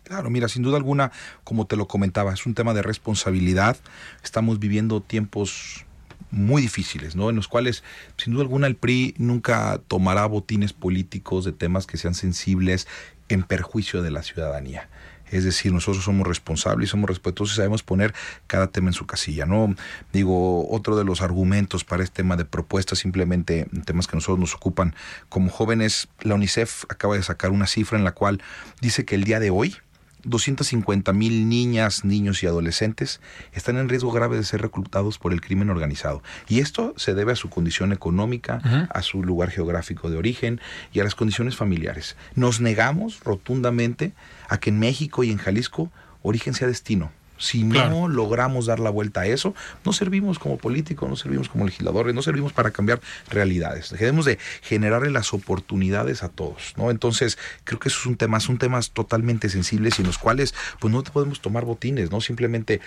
[0.04, 1.10] Claro, mira, sin duda alguna,
[1.42, 3.76] como te lo comentaba, es un tema de responsabilidad.
[4.22, 5.84] Estamos viviendo tiempos
[6.30, 7.28] muy difíciles, ¿no?
[7.30, 7.82] En los cuales,
[8.16, 12.86] sin duda alguna, el PRI nunca tomará botines políticos de temas que sean sensibles
[13.28, 14.88] en perjuicio de la ciudadanía.
[15.30, 18.14] Es decir, nosotros somos responsables, somos respetuosos y sabemos poner
[18.46, 19.74] cada tema en su casilla, ¿no?
[20.12, 24.54] Digo, otro de los argumentos para este tema de propuestas, simplemente temas que nosotros nos
[24.54, 24.94] ocupan
[25.28, 28.40] como jóvenes, la UNICEF acaba de sacar una cifra en la cual
[28.80, 29.76] dice que el día de hoy,
[30.26, 33.20] 250 mil niñas, niños y adolescentes
[33.52, 36.22] están en riesgo grave de ser reclutados por el crimen organizado.
[36.48, 40.60] Y esto se debe a su condición económica, a su lugar geográfico de origen
[40.92, 42.16] y a las condiciones familiares.
[42.34, 44.12] Nos negamos rotundamente
[44.48, 45.90] a que en México y en Jalisco
[46.22, 47.10] origen sea destino.
[47.38, 51.66] Si no logramos dar la vuelta a eso, no servimos como políticos, no servimos como
[51.66, 53.90] legisladores, no servimos para cambiar realidades.
[53.90, 56.90] Dejemos de generarle las oportunidades a todos, ¿no?
[56.90, 60.54] Entonces, creo que eso es un tema, son temas totalmente sensibles y en los cuales,
[60.80, 62.20] pues no podemos tomar botines, ¿no?
[62.20, 62.80] Simplemente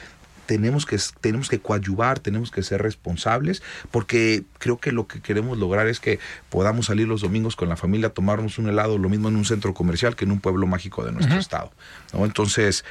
[0.49, 5.59] tenemos que, tenemos que coadyuvar, tenemos que ser responsables, porque creo que lo que queremos
[5.59, 6.17] lograr es que
[6.49, 9.75] podamos salir los domingos con la familia, tomarnos un helado, lo mismo en un centro
[9.75, 11.71] comercial que en un pueblo mágico de nuestro estado.
[12.13, 12.25] ¿no?
[12.25, 12.83] Entonces,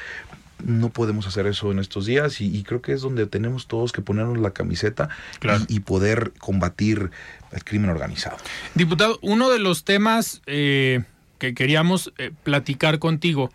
[0.64, 4.03] no podemos hacer eso en estos días y, creo que es donde tenemos todos que
[4.03, 5.09] ponernos la camiseta
[5.68, 7.11] y, poder combatir
[7.53, 8.37] el crimen organizado.
[8.75, 11.03] Diputado, uno de los temas eh,
[11.38, 13.51] que queríamos eh, platicar contigo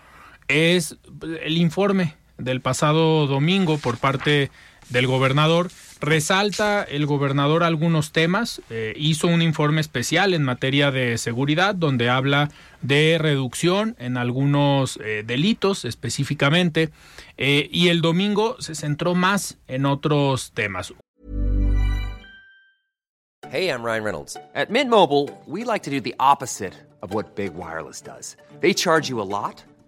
[0.48, 0.98] es
[1.44, 4.50] el informe del pasado domingo por parte
[4.90, 5.72] del gobernador.
[6.06, 12.10] Resalta el gobernador algunos temas, eh, hizo un informe especial en materia de seguridad donde
[12.10, 12.50] habla
[12.82, 16.90] de reducción en algunos eh, delitos específicamente
[17.38, 20.94] eh, y el domingo se centró más en otros temas.
[23.50, 24.38] Hey, I'm Ryan Reynolds.
[24.54, 28.36] At Mint Mobile, we like to do the opposite of what Big Wireless does.
[28.60, 29.64] They charge you a lot.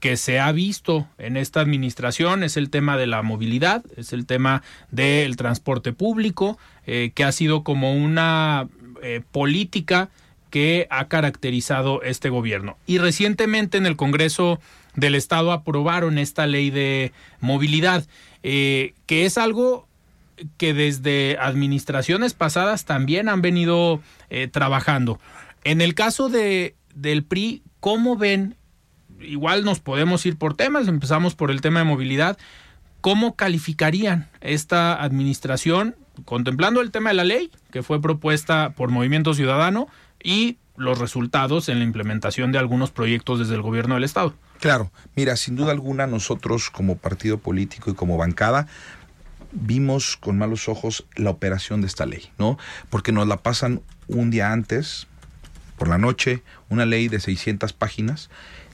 [0.00, 4.26] que se ha visto en esta administración es el tema de la movilidad, es el
[4.26, 8.66] tema del transporte público, eh, que ha sido como una
[9.02, 10.08] eh, política
[10.48, 12.78] que ha caracterizado este gobierno.
[12.86, 14.58] Y recientemente en el Congreso
[14.96, 18.04] del Estado aprobaron esta ley de movilidad,
[18.42, 19.86] eh, que es algo
[20.56, 24.00] que desde administraciones pasadas también han venido
[24.52, 25.20] trabajando.
[25.64, 28.56] En el caso de, del PRI, ¿cómo ven
[29.20, 32.38] igual nos podemos ir por temas, empezamos por el tema de movilidad.
[33.00, 39.32] ¿Cómo calificarían esta administración contemplando el tema de la ley que fue propuesta por Movimiento
[39.32, 39.88] Ciudadano
[40.22, 44.34] y los resultados en la implementación de algunos proyectos desde el gobierno del Estado?
[44.60, 48.66] Claro, mira, sin duda alguna nosotros como partido político y como bancada
[49.52, 52.58] vimos con malos ojos la operación de esta ley, ¿no?
[52.88, 55.06] Porque nos la pasan un día antes,
[55.76, 58.30] por la noche, una ley de 600 páginas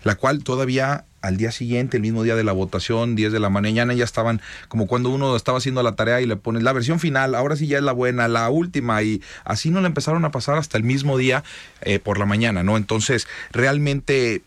[0.06, 3.50] la cual todavía al día siguiente, el mismo día de la votación, 10 de la
[3.50, 7.00] mañana, ya estaban como cuando uno estaba haciendo la tarea y le pones la versión
[7.00, 10.30] final, ahora sí ya es la buena, la última, y así no la empezaron a
[10.30, 11.42] pasar hasta el mismo día
[11.82, 12.76] eh, por la mañana, ¿no?
[12.76, 14.42] Entonces, realmente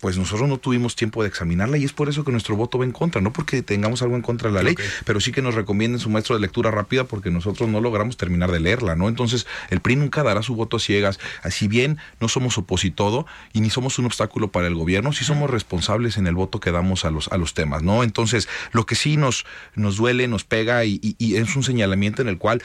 [0.00, 2.84] pues nosotros no tuvimos tiempo de examinarla y es por eso que nuestro voto va
[2.84, 5.54] en contra, no porque tengamos algo en contra de la ley, pero sí que nos
[5.54, 9.08] recomienden su maestro de lectura rápida porque nosotros no logramos terminar de leerla, ¿no?
[9.08, 13.60] Entonces, el PRI nunca dará su voto a ciegas, si bien no somos opositodo y
[13.60, 17.04] ni somos un obstáculo para el gobierno, sí somos responsables en el voto que damos
[17.04, 18.02] a los, a los temas, ¿no?
[18.02, 22.28] Entonces, lo que sí nos, nos duele, nos pega y, y es un señalamiento en
[22.28, 22.62] el cual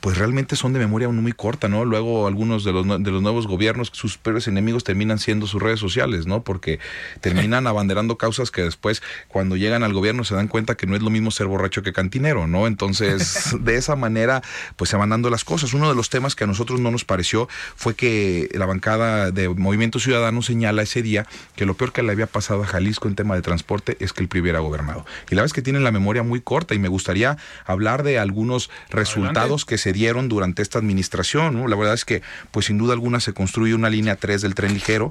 [0.00, 1.84] pues realmente son de memoria muy corta, ¿no?
[1.84, 5.80] Luego algunos de los, de los nuevos gobiernos, sus peores enemigos terminan siendo sus redes
[5.80, 6.42] sociales, ¿no?
[6.42, 6.78] Porque
[7.20, 11.02] terminan abanderando causas que después cuando llegan al gobierno se dan cuenta que no es
[11.02, 12.66] lo mismo ser borracho que cantinero, ¿no?
[12.66, 14.42] Entonces, de esa manera,
[14.76, 15.74] pues se van dando las cosas.
[15.74, 19.48] Uno de los temas que a nosotros no nos pareció fue que la bancada de
[19.48, 23.14] Movimiento Ciudadano señala ese día que lo peor que le había pasado a Jalisco en
[23.14, 25.04] tema de transporte es que el PRI hubiera gobernado.
[25.30, 27.36] Y la verdad es que tienen la memoria muy corta y me gustaría
[27.66, 31.68] hablar de algunos resultados que se dieron durante esta administración.
[31.68, 34.74] La verdad es que, pues sin duda alguna, se construye una línea 3 del tren
[34.74, 35.10] ligero.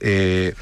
[0.00, 0.54] Eh,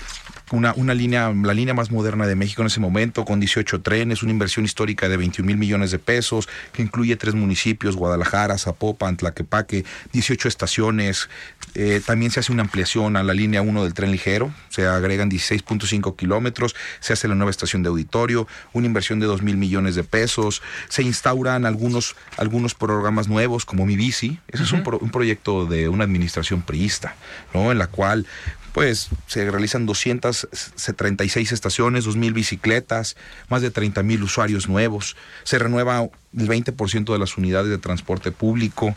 [0.53, 4.23] una, una, línea, la línea más moderna de México en ese momento, con 18 trenes,
[4.23, 9.17] una inversión histórica de 21 mil millones de pesos, que incluye tres municipios, Guadalajara, Zapopan,
[9.17, 11.29] Tlaquepaque, 18 estaciones.
[11.75, 15.31] Eh, también se hace una ampliación a la línea 1 del tren ligero, se agregan
[15.31, 19.95] 16.5 kilómetros, se hace la nueva estación de auditorio, una inversión de 2 mil millones
[19.95, 24.39] de pesos, se instauran algunos, algunos programas nuevos como Mi Bici.
[24.49, 27.15] Ese es un, un, proyecto de una administración priista,
[27.55, 27.71] ¿no?
[27.71, 28.27] En la cual
[28.73, 33.17] pues se realizan 236 estaciones, 2.000 bicicletas,
[33.49, 35.17] más de 30.000 usuarios nuevos.
[35.45, 38.95] Se renueva el 20% de las unidades de transporte público,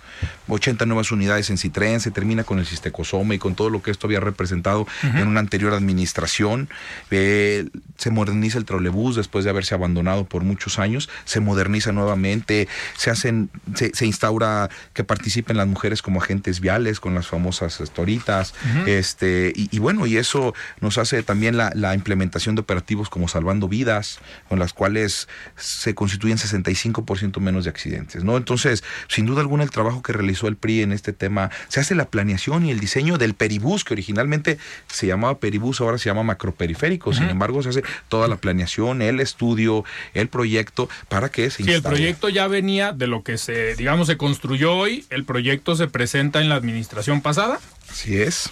[0.50, 3.90] 80 nuevas unidades en Citrén, se termina con el Sistecosome y con todo lo que
[3.90, 6.70] esto había representado en una anterior administración.
[7.10, 7.68] Eh,
[7.98, 12.68] se moderniza el trolebús después de haberse abandonado por muchos años, se moderniza nuevamente,
[12.98, 18.54] se hacen, se, instaura que participen las mujeres como agentes viales con las famosas estoritas,
[18.86, 23.68] este, y, bueno, y eso nos hace también la, la implementación de operativos como Salvando
[23.68, 24.20] Vidas,
[24.50, 28.38] con las cuales se constituyen 65% menos de accidentes, ¿no?
[28.38, 31.96] Entonces, sin duda alguna, el trabajo que realizó el PRI en este tema, se hace
[31.96, 34.58] la planeación y el diseño del peribús, que originalmente
[34.88, 39.20] se llamaba peribús, ahora se llama macroperiférico, sin embargo, se hace toda la planeación, el
[39.20, 39.84] estudio,
[40.14, 44.08] el proyecto, para que se Sí, el proyecto ya venía de lo que se, digamos,
[44.08, 47.60] se construyó hoy, el proyecto se presenta en la administración pasada.
[47.90, 48.52] Así es.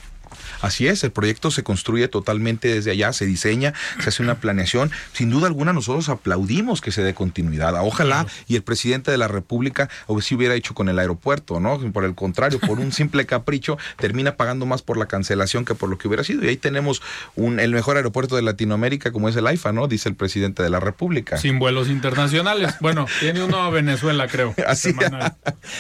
[0.62, 4.92] Así es, el proyecto se construye totalmente desde allá, se diseña, se hace una planeación.
[5.14, 7.74] Sin duda alguna nosotros aplaudimos que se dé continuidad.
[7.82, 11.80] Ojalá y el presidente de la República o si hubiera hecho con el aeropuerto, ¿no?
[11.92, 15.90] Por el contrario, por un simple capricho termina pagando más por la cancelación que por
[15.90, 16.46] lo que hubiera sido.
[16.46, 17.02] Y ahí tenemos
[17.36, 19.88] un, el mejor aeropuerto de Latinoamérica como es el AIFA, ¿no?
[19.88, 21.38] Dice el presidente de la República.
[21.38, 22.76] Sin vuelos internacionales.
[22.82, 24.54] Bueno, tiene uno a Venezuela, creo.
[24.68, 24.94] Así.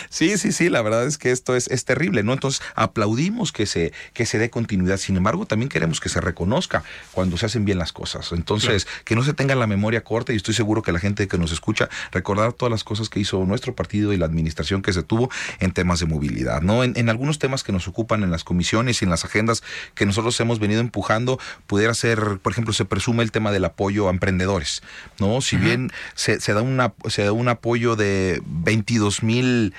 [0.09, 2.33] Sí, sí, sí, la verdad es que esto es, es terrible, ¿no?
[2.33, 6.83] Entonces aplaudimos que se, que se dé continuidad sin embargo, también queremos que se reconozca
[7.11, 8.31] cuando se hacen bien las cosas.
[8.31, 11.37] Entonces, que no se tenga la memoria corta y estoy seguro que la gente que
[11.37, 15.03] nos escucha recordar todas las cosas que hizo nuestro partido y la administración que se
[15.03, 15.29] tuvo
[15.59, 16.83] en temas de movilidad, ¿no?
[16.83, 19.63] En, algunos temas que nos ocupan en las comisiones y en las agendas
[19.95, 24.07] que nosotros hemos venido empujando, pudiera ser, por ejemplo, se presume el tema del apoyo
[24.07, 24.81] a emprendedores,
[25.19, 25.41] ¿no?
[25.41, 29.73] Si bien se, da una, se da un apoyo de 22 mil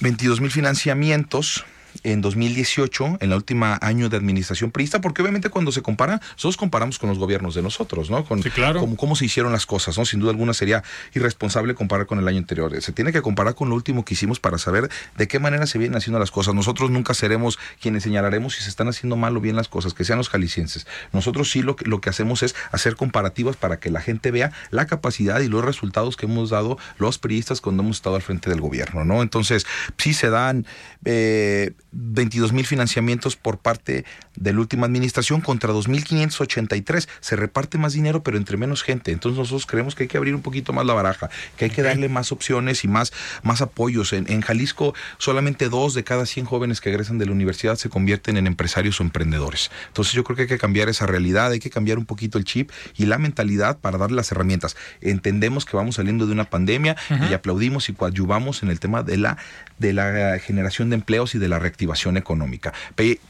[0.00, 1.64] 22 mil financiamientos,
[2.02, 6.56] en 2018, en la última año de administración priista, porque obviamente cuando se compara, nosotros
[6.56, 8.24] comparamos con los gobiernos de nosotros, ¿no?
[8.24, 8.86] Con claro.
[8.96, 10.04] cómo, se hicieron las cosas, ¿no?
[10.04, 10.82] Sin duda alguna sería
[11.14, 12.80] irresponsable comparar con el año anterior.
[12.82, 15.78] Se tiene que comparar con lo último que hicimos para saber de qué manera se
[15.78, 16.54] vienen haciendo las cosas.
[16.54, 20.04] Nosotros nunca seremos quienes señalaremos si se están haciendo mal o bien las cosas, que
[20.04, 20.86] sean los jaliscienses.
[21.12, 24.52] Nosotros sí lo que, lo que hacemos es hacer comparativas para que la gente vea
[24.70, 28.50] la capacidad y los resultados que hemos dado los priistas cuando hemos estado al frente
[28.50, 29.22] del gobierno, ¿no?
[29.22, 30.66] Entonces, sí se dan
[31.04, 34.04] eh, 22 mil financiamientos por parte
[34.36, 37.08] de la última administración contra 2.583.
[37.20, 39.12] Se reparte más dinero, pero entre menos gente.
[39.12, 41.82] Entonces nosotros creemos que hay que abrir un poquito más la baraja, que hay que
[41.82, 44.12] darle más opciones y más, más apoyos.
[44.12, 47.88] En, en Jalisco, solamente dos de cada 100 jóvenes que egresan de la universidad se
[47.88, 49.70] convierten en empresarios o emprendedores.
[49.88, 52.44] Entonces yo creo que hay que cambiar esa realidad, hay que cambiar un poquito el
[52.44, 54.76] chip y la mentalidad para darle las herramientas.
[55.00, 56.96] Entendemos que vamos saliendo de una pandemia
[57.30, 59.38] y aplaudimos y coadyuvamos en el tema de la,
[59.78, 62.72] de la generación de empleos y de la reactivación económica.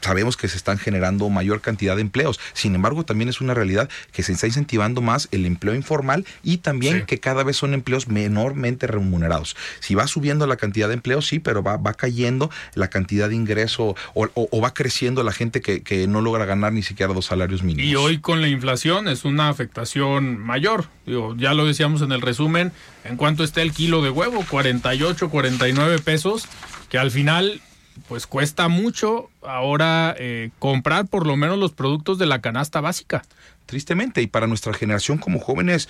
[0.01, 3.89] Sabemos que se están generando mayor cantidad de empleos, sin embargo también es una realidad
[4.11, 8.07] que se está incentivando más el empleo informal y también que cada vez son empleos
[8.07, 9.55] menormente remunerados.
[9.81, 13.35] Si va subiendo la cantidad de empleos, sí, pero va, va cayendo la cantidad de
[13.35, 17.61] ingreso o, va creciendo la gente que, que, no logra ganar ni siquiera dos salarios
[17.61, 17.91] mínimos.
[17.91, 20.85] Y hoy con la inflación es una afectación mayor.
[21.05, 22.71] Digo, ya lo decíamos en el resumen,
[23.03, 26.47] en cuanto está el kilo de huevo, 48, 49 pesos,
[26.89, 27.61] que al final
[28.07, 33.23] pues cuesta mucho ahora eh, comprar por lo menos los productos de la canasta básica.
[33.65, 35.89] Tristemente, y para nuestra generación como jóvenes,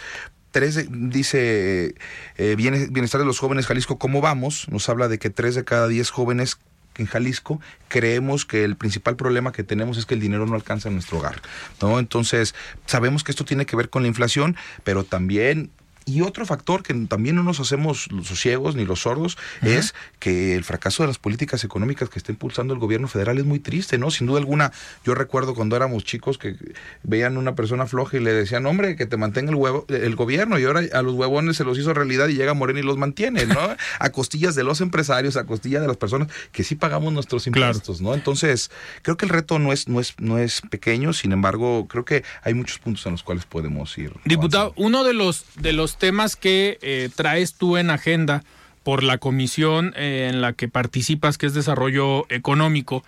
[0.51, 1.95] tres dice
[2.37, 4.67] eh, Bienestar de los Jóvenes Jalisco, ¿cómo vamos?
[4.69, 6.57] Nos habla de que tres de cada diez jóvenes
[6.97, 10.89] en Jalisco creemos que el principal problema que tenemos es que el dinero no alcanza
[10.89, 11.41] en nuestro hogar,
[11.81, 11.99] ¿no?
[11.99, 15.71] Entonces, sabemos que esto tiene que ver con la inflación, pero también
[16.09, 20.55] y otro factor que también no nos hacemos los ciegos ni los sordos es que
[20.55, 23.99] el fracaso de las políticas económicas que está impulsando el gobierno federal es muy triste,
[23.99, 24.09] ¿no?
[24.09, 24.71] Sin duda alguna,
[25.05, 26.55] yo recuerdo cuando éramos chicos que
[27.03, 30.57] veían una persona floja y le decían, hombre, que te mantenga el huevo, el gobierno,
[30.57, 33.45] y ahora a los huevones se los hizo realidad y llega Moreno y los mantiene,
[33.45, 33.59] ¿no?
[33.99, 38.01] a costillas de los empresarios, a costillas de las personas que sí pagamos nuestros impuestos,
[38.01, 38.15] ¿no?
[38.15, 38.71] Entonces,
[39.03, 42.23] creo que el reto no es, no es, no es pequeño, sin embargo, creo que
[42.41, 44.13] hay muchos puntos en los cuales podemos ir.
[44.25, 48.43] Diputado, uno de los de los temas que eh, traes tú en agenda
[48.83, 53.03] por la comisión eh, en la que participas, que es desarrollo económico.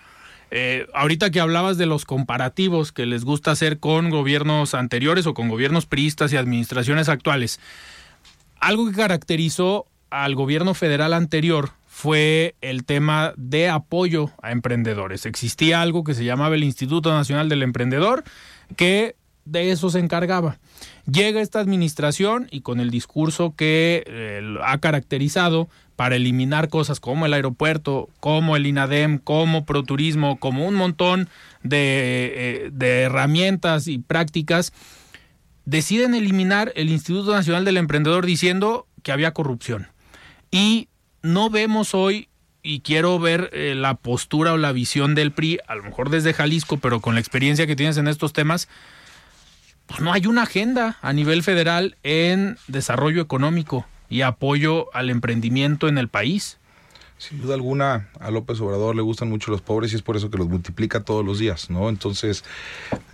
[0.52, 5.34] Eh, ahorita que hablabas de los comparativos que les gusta hacer con gobiernos anteriores o
[5.34, 7.58] con gobiernos priistas y administraciones actuales,
[8.60, 15.24] algo que caracterizó al gobierno federal anterior fue el tema de apoyo a emprendedores.
[15.24, 18.22] Existía algo que se llamaba el Instituto Nacional del Emprendedor,
[18.76, 20.58] que de eso se encargaba.
[21.10, 27.26] Llega esta administración y con el discurso que eh, ha caracterizado para eliminar cosas como
[27.26, 31.28] el aeropuerto, como el INADEM, como ProTurismo, como un montón
[31.62, 34.72] de, eh, de herramientas y prácticas,
[35.64, 39.88] deciden eliminar el Instituto Nacional del Emprendedor diciendo que había corrupción.
[40.50, 40.88] Y
[41.22, 42.28] no vemos hoy,
[42.62, 46.32] y quiero ver eh, la postura o la visión del PRI, a lo mejor desde
[46.32, 48.68] Jalisco, pero con la experiencia que tienes en estos temas,
[49.92, 55.86] pues no hay una agenda a nivel federal en desarrollo económico y apoyo al emprendimiento
[55.86, 56.56] en el país.
[57.18, 60.30] Sin duda alguna, a López Obrador le gustan mucho los pobres y es por eso
[60.30, 61.90] que los multiplica todos los días, ¿no?
[61.90, 62.42] Entonces,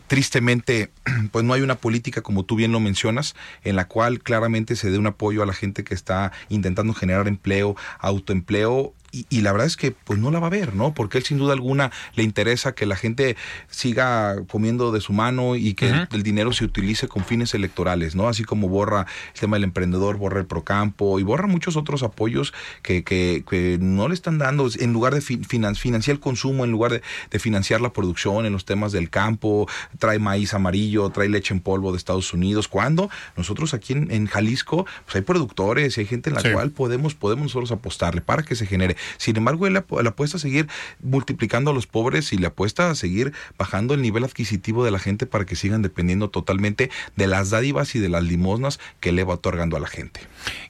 [0.07, 0.93] tristemente,
[1.33, 4.89] pues no hay una política, como tú bien lo mencionas, en la cual claramente se
[4.89, 9.67] dé un apoyo a la gente que está intentando generar empleo, autoempleo y, la verdad
[9.67, 10.93] es que pues no la va a ver, ¿no?
[10.93, 13.37] Porque él sin duda alguna le interesa que la gente
[13.71, 18.29] siga comiendo de su mano y que el, dinero se utilice con fines electorales, ¿no?
[18.29, 22.53] Así como borra el tema del emprendedor, borra el procampo y borra muchos otros apoyos
[22.83, 26.93] que, que, que no le están dando en lugar de financiar el consumo, en lugar
[26.93, 31.61] de, financiar la producción en los temas del campo, trae maíz amarillo, trae leche en
[31.61, 32.69] polvo de Estados Unidos.
[32.69, 37.15] Cuando nosotros aquí en, Jalisco, pues hay productores y hay gente en la cual podemos,
[37.15, 40.69] podemos nosotros apostarle para que se genere sin embargo, él apuesta a seguir
[41.03, 44.99] multiplicando a los pobres y le apuesta a seguir bajando el nivel adquisitivo de la
[44.99, 49.25] gente para que sigan dependiendo totalmente de las dádivas y de las limosnas que le
[49.25, 50.21] va otorgando a la gente.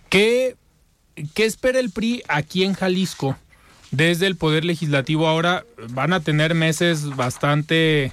[0.08, 0.56] ¿Qué,
[1.34, 3.36] qué espera el PRI aquí en Jalisco?
[3.90, 8.12] Desde el Poder Legislativo ahora van a tener meses bastante eh,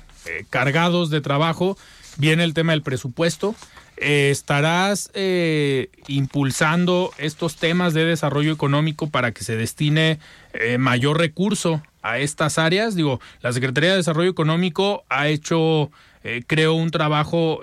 [0.49, 1.77] cargados de trabajo.
[2.17, 3.55] Viene el tema del presupuesto.
[3.97, 10.19] Eh, ¿Estarás eh, impulsando estos temas de desarrollo económico para que se destine
[10.53, 12.95] eh, mayor recurso a estas áreas?
[12.95, 15.91] Digo, la Secretaría de Desarrollo Económico ha hecho,
[16.45, 17.61] creo, un trabajo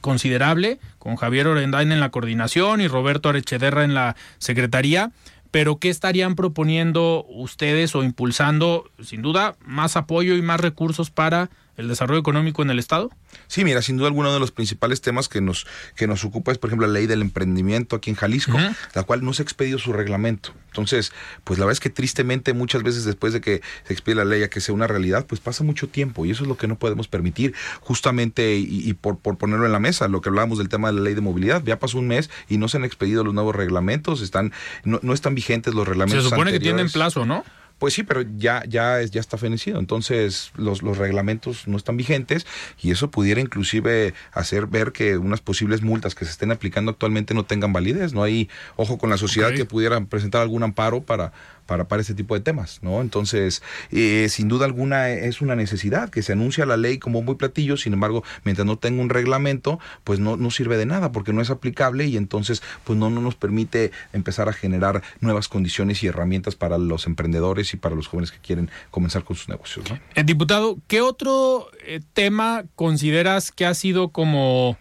[0.00, 5.10] considerable con Javier Orendain en la coordinación y Roberto Arechederra en la Secretaría
[5.50, 11.48] pero ¿qué estarían proponiendo ustedes o impulsando, sin duda, más apoyo y más recursos para
[11.76, 13.10] el desarrollo económico en el Estado?
[13.46, 15.66] Sí, mira, sin duda alguno de los principales temas que nos,
[15.96, 18.58] que nos ocupa es, por ejemplo, la ley del emprendimiento aquí en Jalisco,
[18.94, 20.52] la cual no se ha expedido su reglamento.
[20.68, 21.12] Entonces,
[21.44, 24.42] pues la verdad es que tristemente muchas veces después de que se expide la ley
[24.42, 26.76] a que sea una realidad, pues pasa mucho tiempo y eso es lo que no
[26.78, 27.54] podemos permitir.
[27.80, 31.00] Justamente, y, por, por, ponerlo en la mesa, lo que hablábamos del tema de la
[31.02, 34.20] ley de movilidad, ya pasó un mes y no se han expedido los nuevos reglamentos,
[34.20, 34.52] están,
[34.84, 36.24] no, no están vigentes los reglamentos.
[36.24, 37.44] Se supone que tienen plazo, ¿no?
[37.78, 39.78] Pues sí, pero ya, ya, ya está fenecido.
[39.78, 42.46] Entonces, los, los reglamentos no están vigentes
[42.80, 47.34] y eso pudiera inclusive hacer ver que unas posibles multas que se estén aplicando actualmente
[47.34, 48.12] no tengan validez.
[48.12, 51.32] No hay ojo con la sociedad que pudieran presentar algún amparo para
[51.66, 53.00] para, para este tipo de temas, ¿no?
[53.00, 57.36] Entonces, eh, sin duda alguna es una necesidad que se anuncia la ley como muy
[57.36, 61.32] platillo, sin embargo, mientras no tenga un reglamento, pues no, no sirve de nada porque
[61.32, 66.02] no es aplicable y entonces pues no, no nos permite empezar a generar nuevas condiciones
[66.02, 69.90] y herramientas para los emprendedores y para los jóvenes que quieren comenzar con sus negocios.
[69.90, 69.98] ¿no?
[70.14, 74.78] Eh, diputado, ¿qué otro eh, tema consideras que ha sido como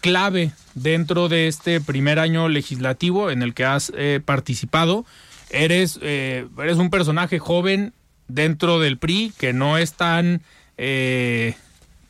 [0.00, 3.92] clave dentro de este primer año legislativo en el que has
[4.24, 5.04] participado?
[5.50, 7.92] Eres, eh, eres un personaje joven
[8.28, 10.42] dentro del PRI que no es tan
[10.76, 11.54] eh,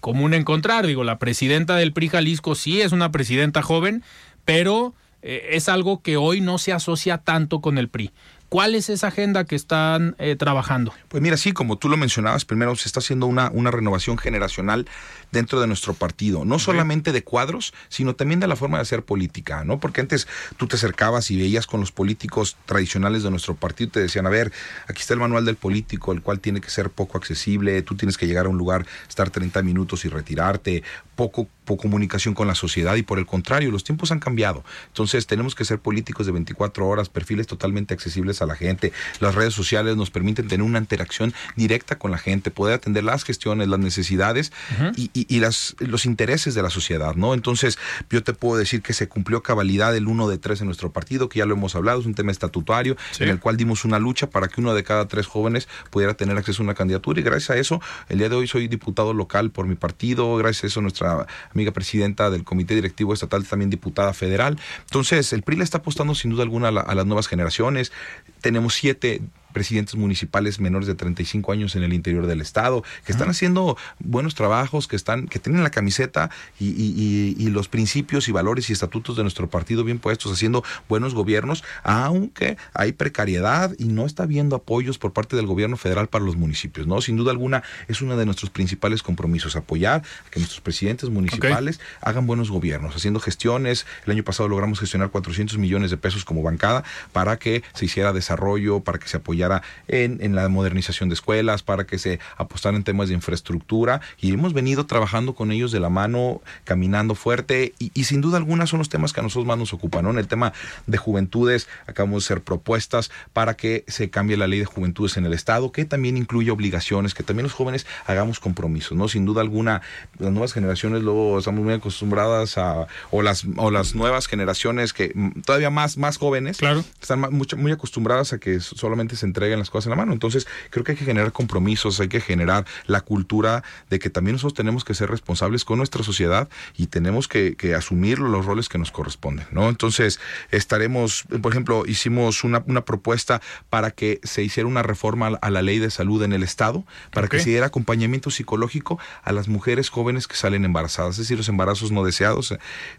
[0.01, 0.86] común encontrar.
[0.86, 4.03] Digo, la presidenta del PRI Jalisco sí es una presidenta joven,
[4.45, 8.11] pero eh, es algo que hoy no se asocia tanto con el PRI.
[8.49, 10.93] ¿Cuál es esa agenda que están eh, trabajando?
[11.07, 14.88] Pues mira, sí, como tú lo mencionabas, primero se está haciendo una, una renovación generacional
[15.33, 19.05] dentro de nuestro partido, no solamente de cuadros, sino también de la forma de hacer
[19.05, 19.81] política, ¿no?
[19.81, 23.91] Porque antes tú te acercabas y veías con los políticos tradicionales de nuestro partido y
[23.93, 24.53] te decían, a ver,
[24.87, 28.16] aquí está el manual del político, el cual tiene que ser poco accesible, tú tienes
[28.16, 30.83] que llegar a un lugar, estar 30 minutos y retirarte,
[31.16, 34.64] poco, poco comunicación con la sociedad y por el contrario, los tiempos han cambiado.
[34.89, 38.93] Entonces tenemos que ser políticos de 24 horas, perfiles totalmente accesibles a la gente.
[39.18, 43.24] Las redes sociales nos permiten tener una interacción directa con la gente, poder atender las
[43.24, 44.53] gestiones, las necesidades
[44.97, 47.35] y, las, los intereses de la sociedad, ¿no?
[47.35, 47.79] Entonces,
[48.11, 51.29] yo te puedo decir que se cumplió cabalidad el uno de tres en nuestro partido,
[51.29, 54.29] que ya lo hemos hablado, es un tema estatutario, en el cual dimos una lucha
[54.29, 57.51] para que uno de cada tres jóvenes pudiera tener acceso a una candidatura y gracias
[57.51, 60.81] a eso, el día de hoy soy diputado local por mi partido, gracias a eso
[60.81, 64.59] nuestra amiga presidenta del comité directivo estatal, también diputada federal.
[64.85, 67.93] Entonces, el PRI le está apostando sin duda alguna a las nuevas generaciones
[68.41, 69.21] tenemos siete
[69.53, 74.34] presidentes municipales menores de 35 años en el interior del estado, que están haciendo buenos
[74.34, 79.22] trabajos, que están, que tienen la camiseta y, los principios y valores y estatutos de
[79.22, 84.98] nuestro partido bien puestos, haciendo buenos gobiernos, aunque hay precariedad y no está habiendo apoyos
[84.98, 87.01] por parte del gobierno federal para los municipios, ¿no?
[87.01, 91.80] Sin duda alguna es uno de nuestros principales compromisos, apoyar a que nuestros presidentes municipales
[92.01, 93.84] hagan buenos gobiernos, haciendo gestiones.
[94.07, 98.12] El año pasado logramos gestionar 400 millones de pesos como bancada para que se hiciera
[98.12, 102.18] desarrollo, para que se apoyara apoyara en, en la modernización de escuelas, para que se
[102.36, 107.14] apostara en temas de infraestructura y hemos venido trabajando con ellos de la mano, caminando
[107.14, 110.05] fuerte y, y sin duda alguna son los temas que a nosotros más nos ocupan,
[110.05, 110.11] ¿no?
[110.11, 110.53] En el tema
[110.86, 115.24] de juventudes acabamos de hacer propuestas para que se cambie la ley de juventudes en
[115.26, 119.09] el Estado, que también incluye obligaciones, que también los jóvenes hagamos compromisos, ¿no?
[119.09, 119.80] Sin duda alguna,
[120.18, 125.12] las nuevas generaciones luego estamos muy acostumbradas a, o las, o las nuevas generaciones que
[125.14, 126.84] mm, todavía más, más jóvenes, Claro.
[127.01, 130.12] están mucho- muy acostumbradas a que solamente se entreguen las cosas en la mano.
[130.12, 134.35] Entonces, creo que hay que generar compromisos, hay que generar la cultura de que también
[134.35, 138.68] nosotros tenemos que ser responsables con nuestra sociedad y tenemos que, que asumir los roles
[138.68, 139.68] que nos corresponden, ¿no?
[139.68, 140.20] Entonces,
[140.51, 145.61] estaremos, por ejemplo, hicimos una, una propuesta para que se hiciera una reforma a la-
[145.61, 149.91] ley de salud en el Estado, para que se diera acompañamiento psicológico a las mujeres
[149.91, 152.55] jóvenes que salen embarazadas, es decir, los embarazos no deseados.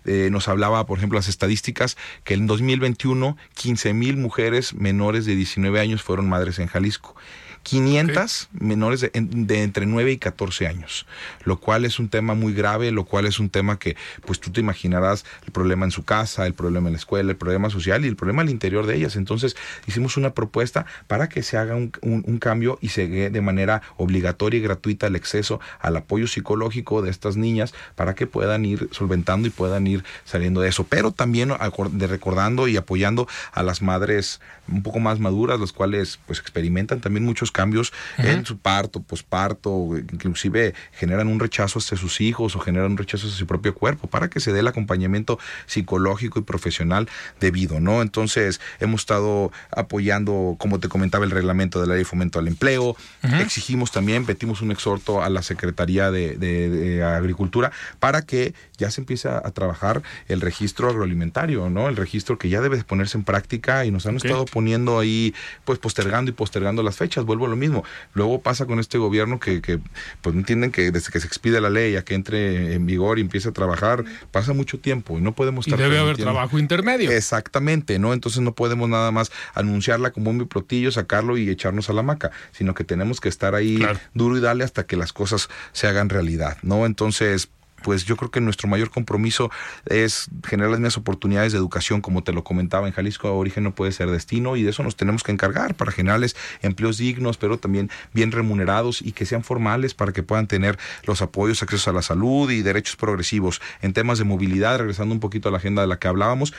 [0.06, 5.36] Eh, nos hablaba, por ejemplo, las estadísticas que en 2021 15 mil mujeres menores de
[5.36, 7.16] 19 años fueron madres en Jalisco.
[7.64, 11.06] 500 menores de, de entre 9 y 14 años,
[11.46, 13.96] lo cual es un tema muy grave, lo cual es un tema que
[14.26, 17.38] pues tú te imaginarás el problema en su casa, el problema en la escuela, el
[17.38, 19.16] problema social y el problema al interior de ellas.
[19.16, 19.56] Entonces
[19.88, 23.42] hicimos una propuesta para que se haga un, un- un cambio y se dé de
[23.42, 28.66] manera obligatoria y gratuita el acceso al apoyo psicológico de estas niñas para que puedan
[28.66, 30.86] ir solventando y puedan ir saliendo de eso.
[30.86, 31.52] Pero también
[31.92, 37.02] de recordando y apoyando a las madres un poco más maduras, las cuales pues experimentan
[37.02, 42.60] también muchos cambios en su parto, posparto, inclusive generan un rechazo hacia sus hijos o
[42.60, 46.44] generan un rechazo hacia su propio cuerpo para que se dé el acompañamiento psicológico y
[46.44, 47.08] profesional
[47.40, 48.02] debido, ¿no?
[48.02, 52.48] Entonces hemos estado apoyando, como te comentaba, el reglamento de la ley de fomento al
[52.48, 52.96] empleo,
[53.40, 58.90] exigimos también, metimos un exhorto a la Secretaría de, de- de Agricultura para que ya
[58.92, 61.90] se empiece a, trabajar el registro agroalimentario, ¿no?
[61.90, 65.34] El registro que ya debe de ponerse en práctica y nos han estado poniendo ahí,
[65.66, 67.84] pues postergando y postergando las fechas, vuelvo a lo mismo.
[68.14, 69.80] Luego pasa con este gobierno que, que
[70.22, 73.22] pues entienden que desde que se expide la ley a que entre en vigor y
[73.22, 77.12] empiece a trabajar, pasa mucho tiempo y no podemos Y estar debe haber trabajo intermedio.
[77.12, 78.14] Exactamente, ¿no?
[78.14, 82.32] Entonces no podemos nada más anunciarla como un platillo, sacarlo y echarnos a la maca,
[82.52, 84.00] sino que tenemos que estar ahí Claro.
[84.14, 86.86] duro y darle hasta que las cosas se hagan realidad, ¿no?
[86.86, 87.50] Entonces,
[87.84, 89.52] pues yo creo que nuestro mayor compromiso
[89.86, 93.74] es generar las mismas oportunidades de educación, como te lo comentaba, en Jalisco origen no
[93.76, 97.58] puede ser destino y de eso nos tenemos que encargar para generarles empleos dignos, pero
[97.58, 101.94] también bien remunerados y que sean formales para que puedan tener los apoyos, acceso a
[101.94, 103.62] la salud y derechos progresivos.
[103.82, 106.54] En temas de movilidad, regresando un poquito a la agenda de la que hablábamos,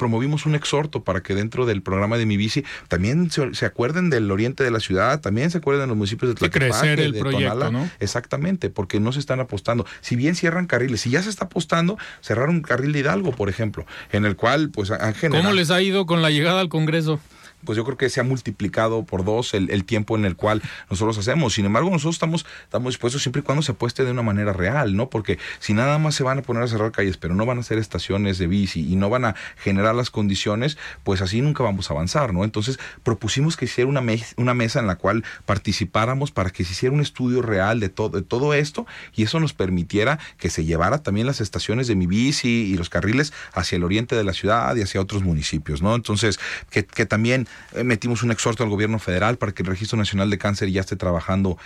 [0.00, 4.08] promovimos un exhorto para que dentro del programa de Mi Bici también se, se acuerden
[4.08, 7.20] del oriente de la ciudad, también se acuerden de los municipios de Tlaquepaque, el de
[7.20, 7.70] proyecto, Tonala.
[7.70, 7.90] ¿no?
[8.00, 9.84] Exactamente, porque no se están apostando.
[10.00, 13.50] Si bien cierran carriles, si ya se está apostando, cerrar un carril de Hidalgo, por
[13.50, 15.44] ejemplo, en el cual pues han generado...
[15.44, 17.20] ¿Cómo les ha ido con la llegada al Congreso?
[17.64, 20.62] Pues yo creo que se ha multiplicado por dos el, el tiempo en el cual
[20.88, 21.54] nosotros hacemos.
[21.54, 24.96] Sin embargo, nosotros estamos, estamos dispuestos siempre y cuando se apueste de una manera real,
[24.96, 25.10] ¿no?
[25.10, 27.60] Porque si nada más se van a poner a cerrar calles, pero no van a
[27.60, 31.90] hacer estaciones de bici y no van a generar las condiciones, pues así nunca vamos
[31.90, 32.44] a avanzar, ¿no?
[32.44, 34.02] Entonces propusimos que hiciera una,
[34.36, 38.10] una mesa en la cual participáramos para que se hiciera un estudio real de todo,
[38.10, 42.06] de todo esto y eso nos permitiera que se llevara también las estaciones de mi
[42.06, 45.94] bici y los carriles hacia el oriente de la ciudad y hacia otros municipios, ¿no?
[45.94, 46.38] Entonces,
[46.70, 47.48] que, también
[47.84, 50.96] metimos un exhorto al gobierno federal para que el Registro Nacional de Cáncer ya esté
[50.96, 51.58] trabajando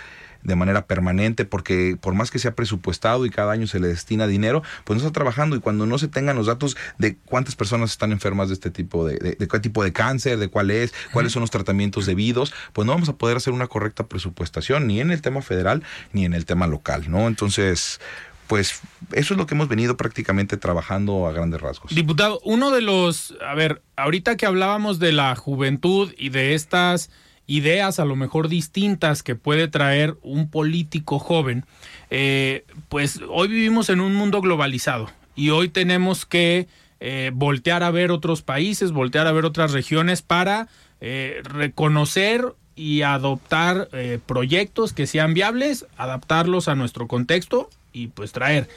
[0.45, 4.27] de manera permanente, porque por más que sea presupuestado y cada año se le destina
[4.27, 7.91] dinero, pues no está trabajando y cuando no se tengan los datos de cuántas personas
[7.91, 10.93] están enfermas de este tipo de, de, de qué tipo de cáncer, de cuál es,
[11.11, 15.01] cuáles son los tratamientos debidos, pues no vamos a poder hacer una correcta presupuestación ni
[15.01, 15.83] en el tema federal
[16.13, 17.27] ni en el tema local, ¿no?
[17.27, 17.99] Entonces,
[18.47, 18.81] pues
[19.13, 21.93] eso es lo que hemos venido prácticamente trabajando a grandes rasgos.
[21.93, 27.09] Diputado, uno de los, a ver, ahorita que hablábamos de la juventud y de estas
[27.47, 31.65] ideas a lo mejor distintas que puede traer un político joven,
[32.09, 36.67] eh, pues hoy vivimos en un mundo globalizado y hoy tenemos que
[36.99, 40.69] eh, voltear a ver otros países, voltear a ver otras regiones para
[41.01, 48.33] eh, reconocer y adoptar eh, proyectos que sean viables, adaptarlos a nuestro contexto y pues
[48.33, 48.67] traer.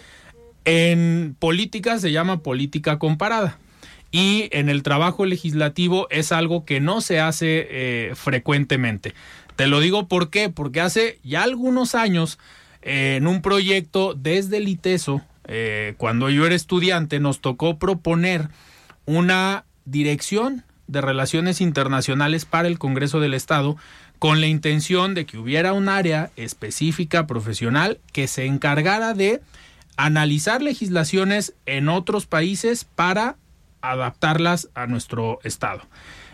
[0.64, 3.58] En política se llama política comparada.
[4.10, 9.12] Y en el trabajo legislativo es algo que no se hace eh, frecuentemente.
[9.56, 12.38] Te lo digo por qué, porque hace ya algunos años,
[12.80, 18.48] eh, en un proyecto desde el ITESO, eh, cuando yo era estudiante, nos tocó proponer
[19.04, 23.76] una dirección de relaciones internacionales para el Congreso del Estado
[24.18, 29.40] con la intención de que hubiera un área específica profesional que se encargara de
[29.96, 33.36] analizar legislaciones en otros países para
[33.80, 35.82] adaptarlas a nuestro estado.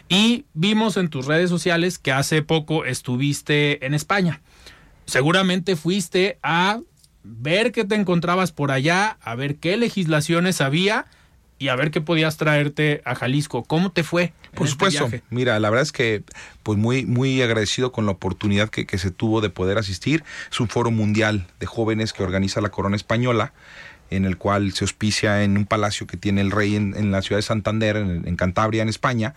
[0.08, 4.40] Y vimos en tus redes sociales que hace poco estuviste en España.
[5.06, 6.80] Seguramente fuiste a
[7.22, 11.06] ver qué te encontrabas por allá, a ver qué legislaciones había
[11.58, 13.64] y a ver qué podías traerte a Jalisco.
[13.64, 14.32] ¿Cómo te fue?
[14.54, 15.10] Por este supuesto.
[15.30, 16.22] Mira, la verdad es que
[16.62, 20.24] pues muy, muy agradecido con la oportunidad que, que se tuvo de poder asistir.
[20.50, 23.52] Es un foro mundial de jóvenes que organiza la Corona Española
[24.10, 27.38] en el cual se auspicia en un palacio que tiene el rey en, la ciudad
[27.38, 29.34] de Santander, en, Cantabria, en España,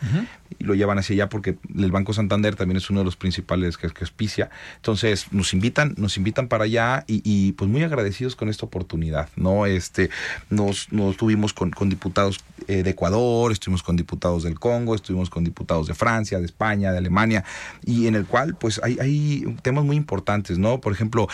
[0.60, 3.78] y lo llevan hacia allá porque el Banco Santander también es uno de los principales
[3.78, 4.50] que, que auspicia.
[4.78, 9.66] Entonces nos invitan, nos invitan para allá y, pues muy agradecidos con esta oportunidad, ¿no?
[9.66, 10.10] Este,
[10.50, 15.44] nos, nos tuvimos con, diputados eh, de Ecuador, estuvimos con diputados del Congo, estuvimos con
[15.44, 17.44] diputados de Francia, de España, de Alemania,
[17.86, 20.82] y en el cual pues hay, hay temas muy importantes, ¿no?
[20.82, 21.28] Por ejemplo,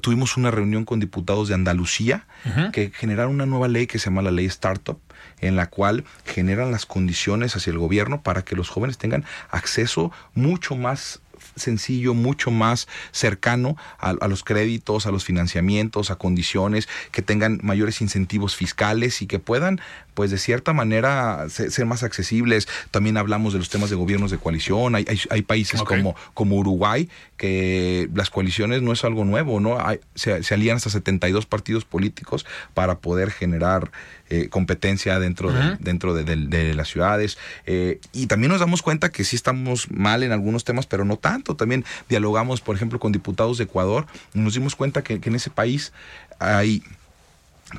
[0.00, 2.26] tuvimos una reunión con diputados de Andalucía,
[2.72, 4.98] que generaron una nueva ley que se llama la ley Startup,
[5.40, 10.10] en la cual generan las condiciones hacia el gobierno para que los jóvenes tengan acceso
[10.34, 11.20] mucho más
[11.56, 18.00] sencillo, mucho más cercano a, los créditos, a los financiamientos, a condiciones, que tengan mayores
[18.00, 19.80] incentivos fiscales y que puedan,
[20.14, 22.68] pues de cierta manera, ser, más accesibles.
[22.90, 24.94] También hablamos de los temas de gobiernos de coalición.
[24.94, 29.78] Hay, hay, países como, como Uruguay que las coaliciones no es algo nuevo, ¿no?
[30.14, 33.90] se, se alían hasta 72 partidos políticos para poder generar
[34.34, 37.36] eh, competencia dentro, de, dentro de, las ciudades.
[37.66, 41.18] Eh, y también nos damos cuenta que sí estamos mal en algunos temas, pero no
[41.18, 41.54] tanto.
[41.54, 44.06] También dialogamos, por ejemplo, con diputados de Ecuador.
[44.32, 45.92] Y nos dimos cuenta que, que en ese país
[46.38, 46.82] hay,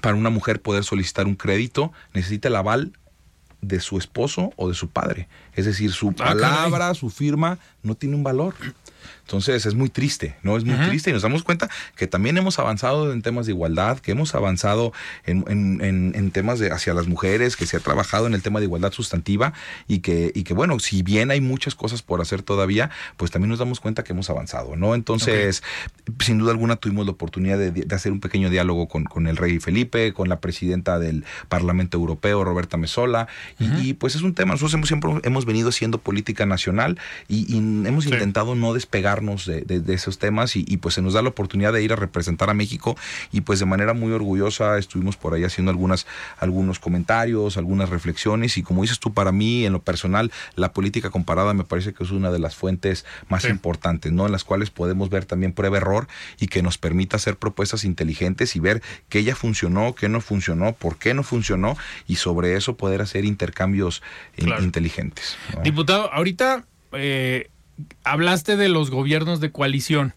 [0.01, 2.93] para una mujer poder solicitar un crédito, necesita el aval
[3.61, 5.27] de su esposo o de su padre.
[5.53, 8.55] Es decir, su ah, palabra, su firma, no tiene un valor.
[9.26, 10.57] Entonces es muy triste, ¿no?
[10.57, 13.99] Es muy triste y nos damos cuenta que también hemos avanzado en temas de igualdad,
[13.99, 14.91] que hemos avanzado
[15.26, 18.65] en, en, temas de hacia las mujeres, que se ha trabajado en el tema de
[18.65, 19.53] igualdad sustantiva
[19.88, 23.49] y que, y que, bueno, si bien hay muchas cosas por hacer todavía, pues también
[23.49, 24.93] nos damos cuenta que hemos avanzado, ¿no?
[24.93, 25.63] Entonces,
[26.19, 29.59] sin duda alguna tuvimos la oportunidad de, hacer un pequeño diálogo con, con, el rey
[29.59, 34.74] Felipe, con la presidenta del Parlamento Europeo, Roberta Mesola, y, pues es un tema, nosotros
[34.74, 36.99] hemos, siempre hemos venido haciendo política nacional
[37.30, 41.74] y, hemos intentado no despegar de, esos temas y, pues se nos da la oportunidad
[41.74, 42.97] de ir a representar a México
[43.32, 46.07] y pues de manera muy orgullosa estuvimos por ahí haciendo algunas,
[46.39, 51.09] algunos comentarios, algunas reflexiones y como dices tú, para mí en lo personal, la política
[51.09, 54.26] comparada me parece que es una de las fuentes más importantes, ¿no?
[54.26, 56.07] En las cuales podemos ver también prueba-error
[56.39, 60.74] y que nos permita hacer propuestas inteligentes y ver qué ya funcionó, qué no funcionó,
[60.74, 64.01] por qué no funcionó y sobre eso poder hacer intercambios
[64.38, 65.38] inteligentes.
[65.64, 67.49] Diputado, ahorita eh,
[68.03, 70.13] hablaste de los gobiernos de coalición.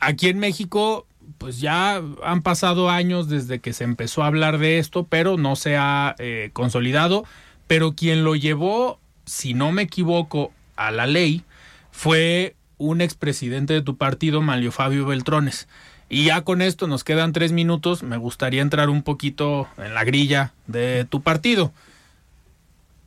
[0.00, 1.06] Aquí en México,
[1.38, 5.56] pues ya han pasado años desde que se empezó a hablar de esto, pero no
[5.56, 7.24] se ha eh, consolidado.
[7.66, 11.44] Pero quien lo llevó, si no me equivoco, a la ley
[11.90, 15.68] fue un expresidente de tu partido, Manlio Fabio Beltrones.
[16.08, 18.02] Y ya con esto nos quedan tres minutos.
[18.02, 21.72] Me gustaría entrar un poquito en la grilla de tu partido.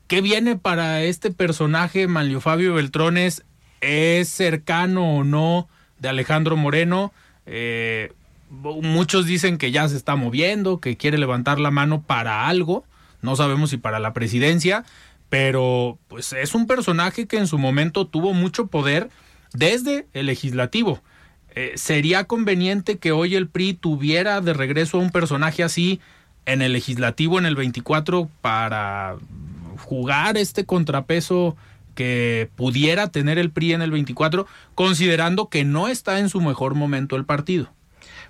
[0.08, 3.44] ¿Qué viene para este personaje, Manlio Fabio Beltrones,
[3.82, 5.68] es cercano o no
[6.00, 7.12] de Alejandro Moreno.
[7.46, 8.14] Eh,
[8.50, 12.86] muchos dicen que ya se está moviendo, que quiere levantar la mano para algo.
[13.22, 14.84] No sabemos si para la presidencia,
[15.30, 19.10] pero pues es un personaje que en su momento tuvo mucho poder
[19.54, 21.02] desde el legislativo.
[21.54, 26.00] Eh, ¿Sería conveniente que hoy el PRI tuviera de regreso a un personaje así
[26.46, 29.18] en el legislativo en el 24 para
[29.78, 31.56] jugar este contrapeso
[31.96, 36.76] que pudiera tener el PRI en el 24, considerando que no está en su mejor
[36.76, 37.74] momento el partido.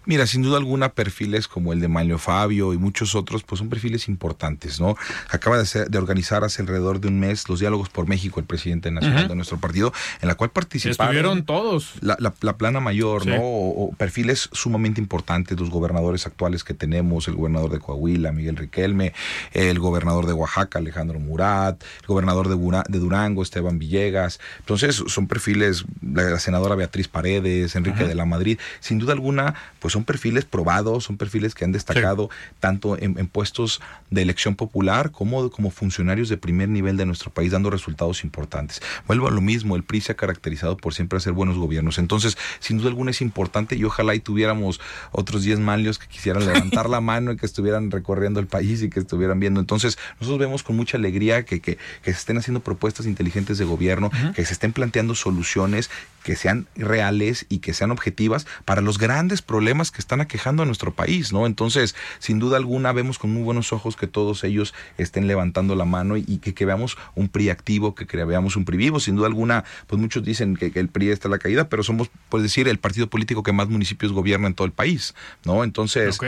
[0.05, 3.69] Mira, sin duda alguna perfiles como el de Manlio Fabio y muchos otros, pues son
[3.69, 4.95] perfiles importantes, ¿no?
[5.29, 8.91] Acaba de, de organizar hace alrededor de un mes los diálogos por México, el presidente
[8.91, 11.15] nacional de nuestro partido, en la cual participaron.
[11.15, 11.93] Estuvieron todos.
[12.01, 12.17] La,
[12.57, 13.39] plana mayor, ¿no?
[13.41, 19.13] O, perfiles sumamente importantes, los gobernadores actuales que tenemos, el gobernador de Coahuila, Miguel Riquelme,
[19.53, 24.39] el gobernador de Oaxaca, Alejandro Murat, el gobernador de, de Durango, Esteban Villegas.
[24.59, 29.90] Entonces, son perfiles, la, senadora Beatriz Paredes, Enrique de la Madrid, sin duda alguna, pues
[29.91, 32.29] son perfiles probados, son perfiles que han destacado
[32.59, 37.51] tanto en, puestos de elección popular como como funcionarios de primer nivel de nuestro país
[37.51, 38.81] dando resultados importantes.
[39.07, 41.97] Vuelvo a lo mismo, el PRI se ha caracterizado por siempre hacer buenos gobiernos.
[41.97, 44.79] Entonces, sin duda alguna es importante y ojalá y tuviéramos
[45.11, 48.89] otros 10 malios que quisieran levantar la mano y que estuvieran recorriendo el país y
[48.89, 49.59] que estuvieran viendo.
[49.59, 54.11] Entonces, nosotros vemos con mucha alegría que, que, se estén haciendo propuestas inteligentes de gobierno,
[54.35, 55.89] que se estén planteando soluciones
[56.23, 60.63] que sean reales y que sean objetivas para los grandes problemas problemas que están aquejando
[60.63, 61.45] a nuestro país, ¿no?
[61.45, 65.85] Entonces, sin duda alguna, vemos con muy buenos ojos que todos ellos estén levantando la
[65.85, 68.99] mano y, que, que, veamos un PRI activo, que, que, veamos un PRI vivo.
[68.99, 72.09] Sin duda alguna, pues muchos dicen que, el PRI está en la caída, pero somos,
[72.29, 75.15] puedes decir, el partido político que más municipios gobierna en todo el país,
[75.45, 75.63] ¿no?
[75.63, 76.19] Entonces,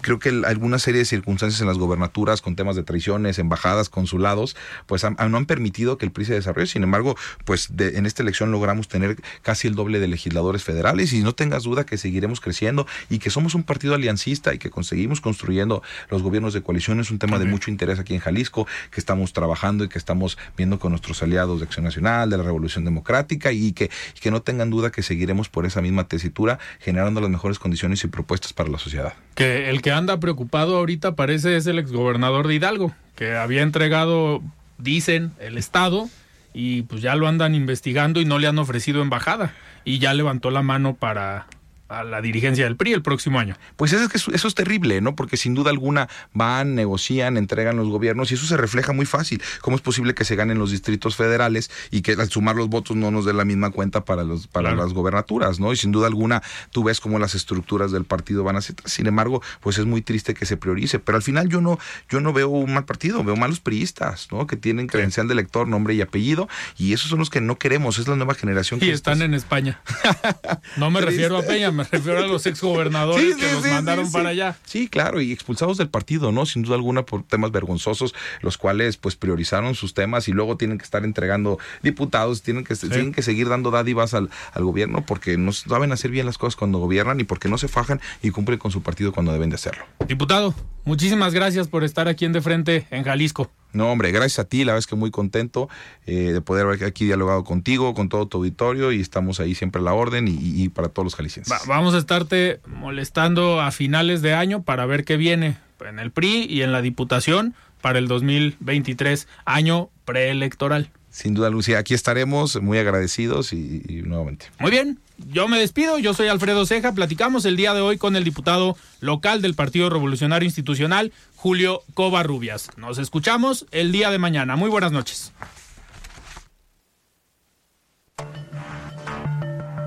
[0.00, 4.56] creo que alguna serie de circunstancias en las gobernaturas con temas de traiciones, embajadas, consulados,
[4.86, 6.66] pues no han permitido que el PRI se desarrolle.
[6.66, 11.22] Sin embargo, pues en esta elección logramos tener casi el doble de legisladores federales y
[11.22, 15.20] no tengas duda que seguiremos creciendo y que somos un partido aliancista y que conseguimos
[15.20, 17.00] construyendo los gobiernos de coalición.
[17.00, 20.38] Es un tema de mucho interés aquí en Jalisco, que estamos trabajando y que estamos
[20.56, 24.30] viendo con nuestros aliados de Acción Nacional, de la Revolución Democrática y que, y que
[24.30, 28.52] no tengan duda que seguiremos por esa misma tesitura generando las mejores condiciones y propuestas
[28.52, 29.14] para la sociedad.
[29.34, 34.42] Que el que anda preocupado ahorita parece es el exgobernador de Hidalgo, que había entregado,
[34.78, 36.08] dicen, el Estado
[36.54, 40.50] y pues ya lo andan investigando y no le han ofrecido embajada y ya levantó
[40.50, 41.46] la mano para
[41.88, 43.56] a la dirigencia del PRI el próximo año.
[43.76, 45.16] Pues eso es, eso es terrible, ¿no?
[45.16, 49.42] Porque sin duda alguna van, negocian, entregan los gobiernos y eso se refleja muy fácil.
[49.60, 52.96] ¿Cómo es posible que se ganen los distritos federales y que al sumar los votos
[52.96, 55.72] no nos dé la misma cuenta para, los, para las gobernaturas, ¿no?
[55.72, 58.76] Y sin duda alguna tú ves cómo las estructuras del partido van a ser.
[58.84, 60.98] Sin embargo, pues es muy triste que se priorice.
[60.98, 61.78] Pero al final yo no,
[62.08, 64.46] yo no veo un mal partido, veo malos priistas, ¿no?
[64.46, 67.98] Que tienen credencial de elector, nombre y apellido y esos son los que no queremos,
[67.98, 68.80] es la nueva generación.
[68.82, 69.80] Y están en España.
[70.76, 74.56] no me refiero a Peña, me refiero a los exgobernadores que nos mandaron para allá.
[74.64, 76.44] Sí, claro, y expulsados del partido, ¿no?
[76.44, 80.78] Sin duda alguna por temas vergonzosos, los cuales pues priorizaron sus temas y luego tienen
[80.78, 85.38] que estar entregando diputados, tienen que, tienen que seguir dando dádivas al, al gobierno porque
[85.38, 88.58] no saben hacer bien las cosas cuando gobiernan y porque no se fajan y cumplen
[88.58, 89.84] con su partido cuando deben de hacerlo.
[90.06, 90.54] Diputado,
[90.84, 93.50] muchísimas gracias por estar aquí en De Frente en Jalisco.
[93.72, 95.68] No, hombre, gracias a ti, la verdad es que muy contento
[96.06, 99.80] eh, de poder haber aquí dialogado contigo, con todo tu auditorio y estamos ahí siempre
[99.80, 101.54] a la orden y, para todos los jaliscienses.
[101.66, 106.46] vamos a estarte molestando a finales de año para ver qué viene en el PRI
[106.48, 110.90] y en la Diputación para el 2023, año preelectoral.
[111.18, 114.46] Sin duda, Lucía, aquí estaremos muy agradecidos y, y nuevamente.
[114.60, 115.00] Muy bien,
[115.32, 118.76] yo me despido, yo soy Alfredo Ceja, platicamos el día de hoy con el diputado
[119.00, 122.70] local del Partido Revolucionario Institucional, Julio Covarrubias.
[122.76, 124.54] Nos escuchamos el día de mañana.
[124.54, 125.32] Muy buenas noches.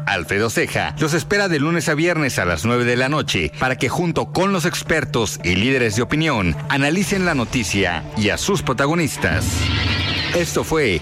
[0.06, 3.78] Alfredo Ceja los espera de lunes a viernes a las 9 de la noche para
[3.78, 8.62] que junto con los expertos y líderes de opinión analicen la noticia y a sus
[8.62, 9.46] protagonistas.
[10.36, 11.02] Esto fue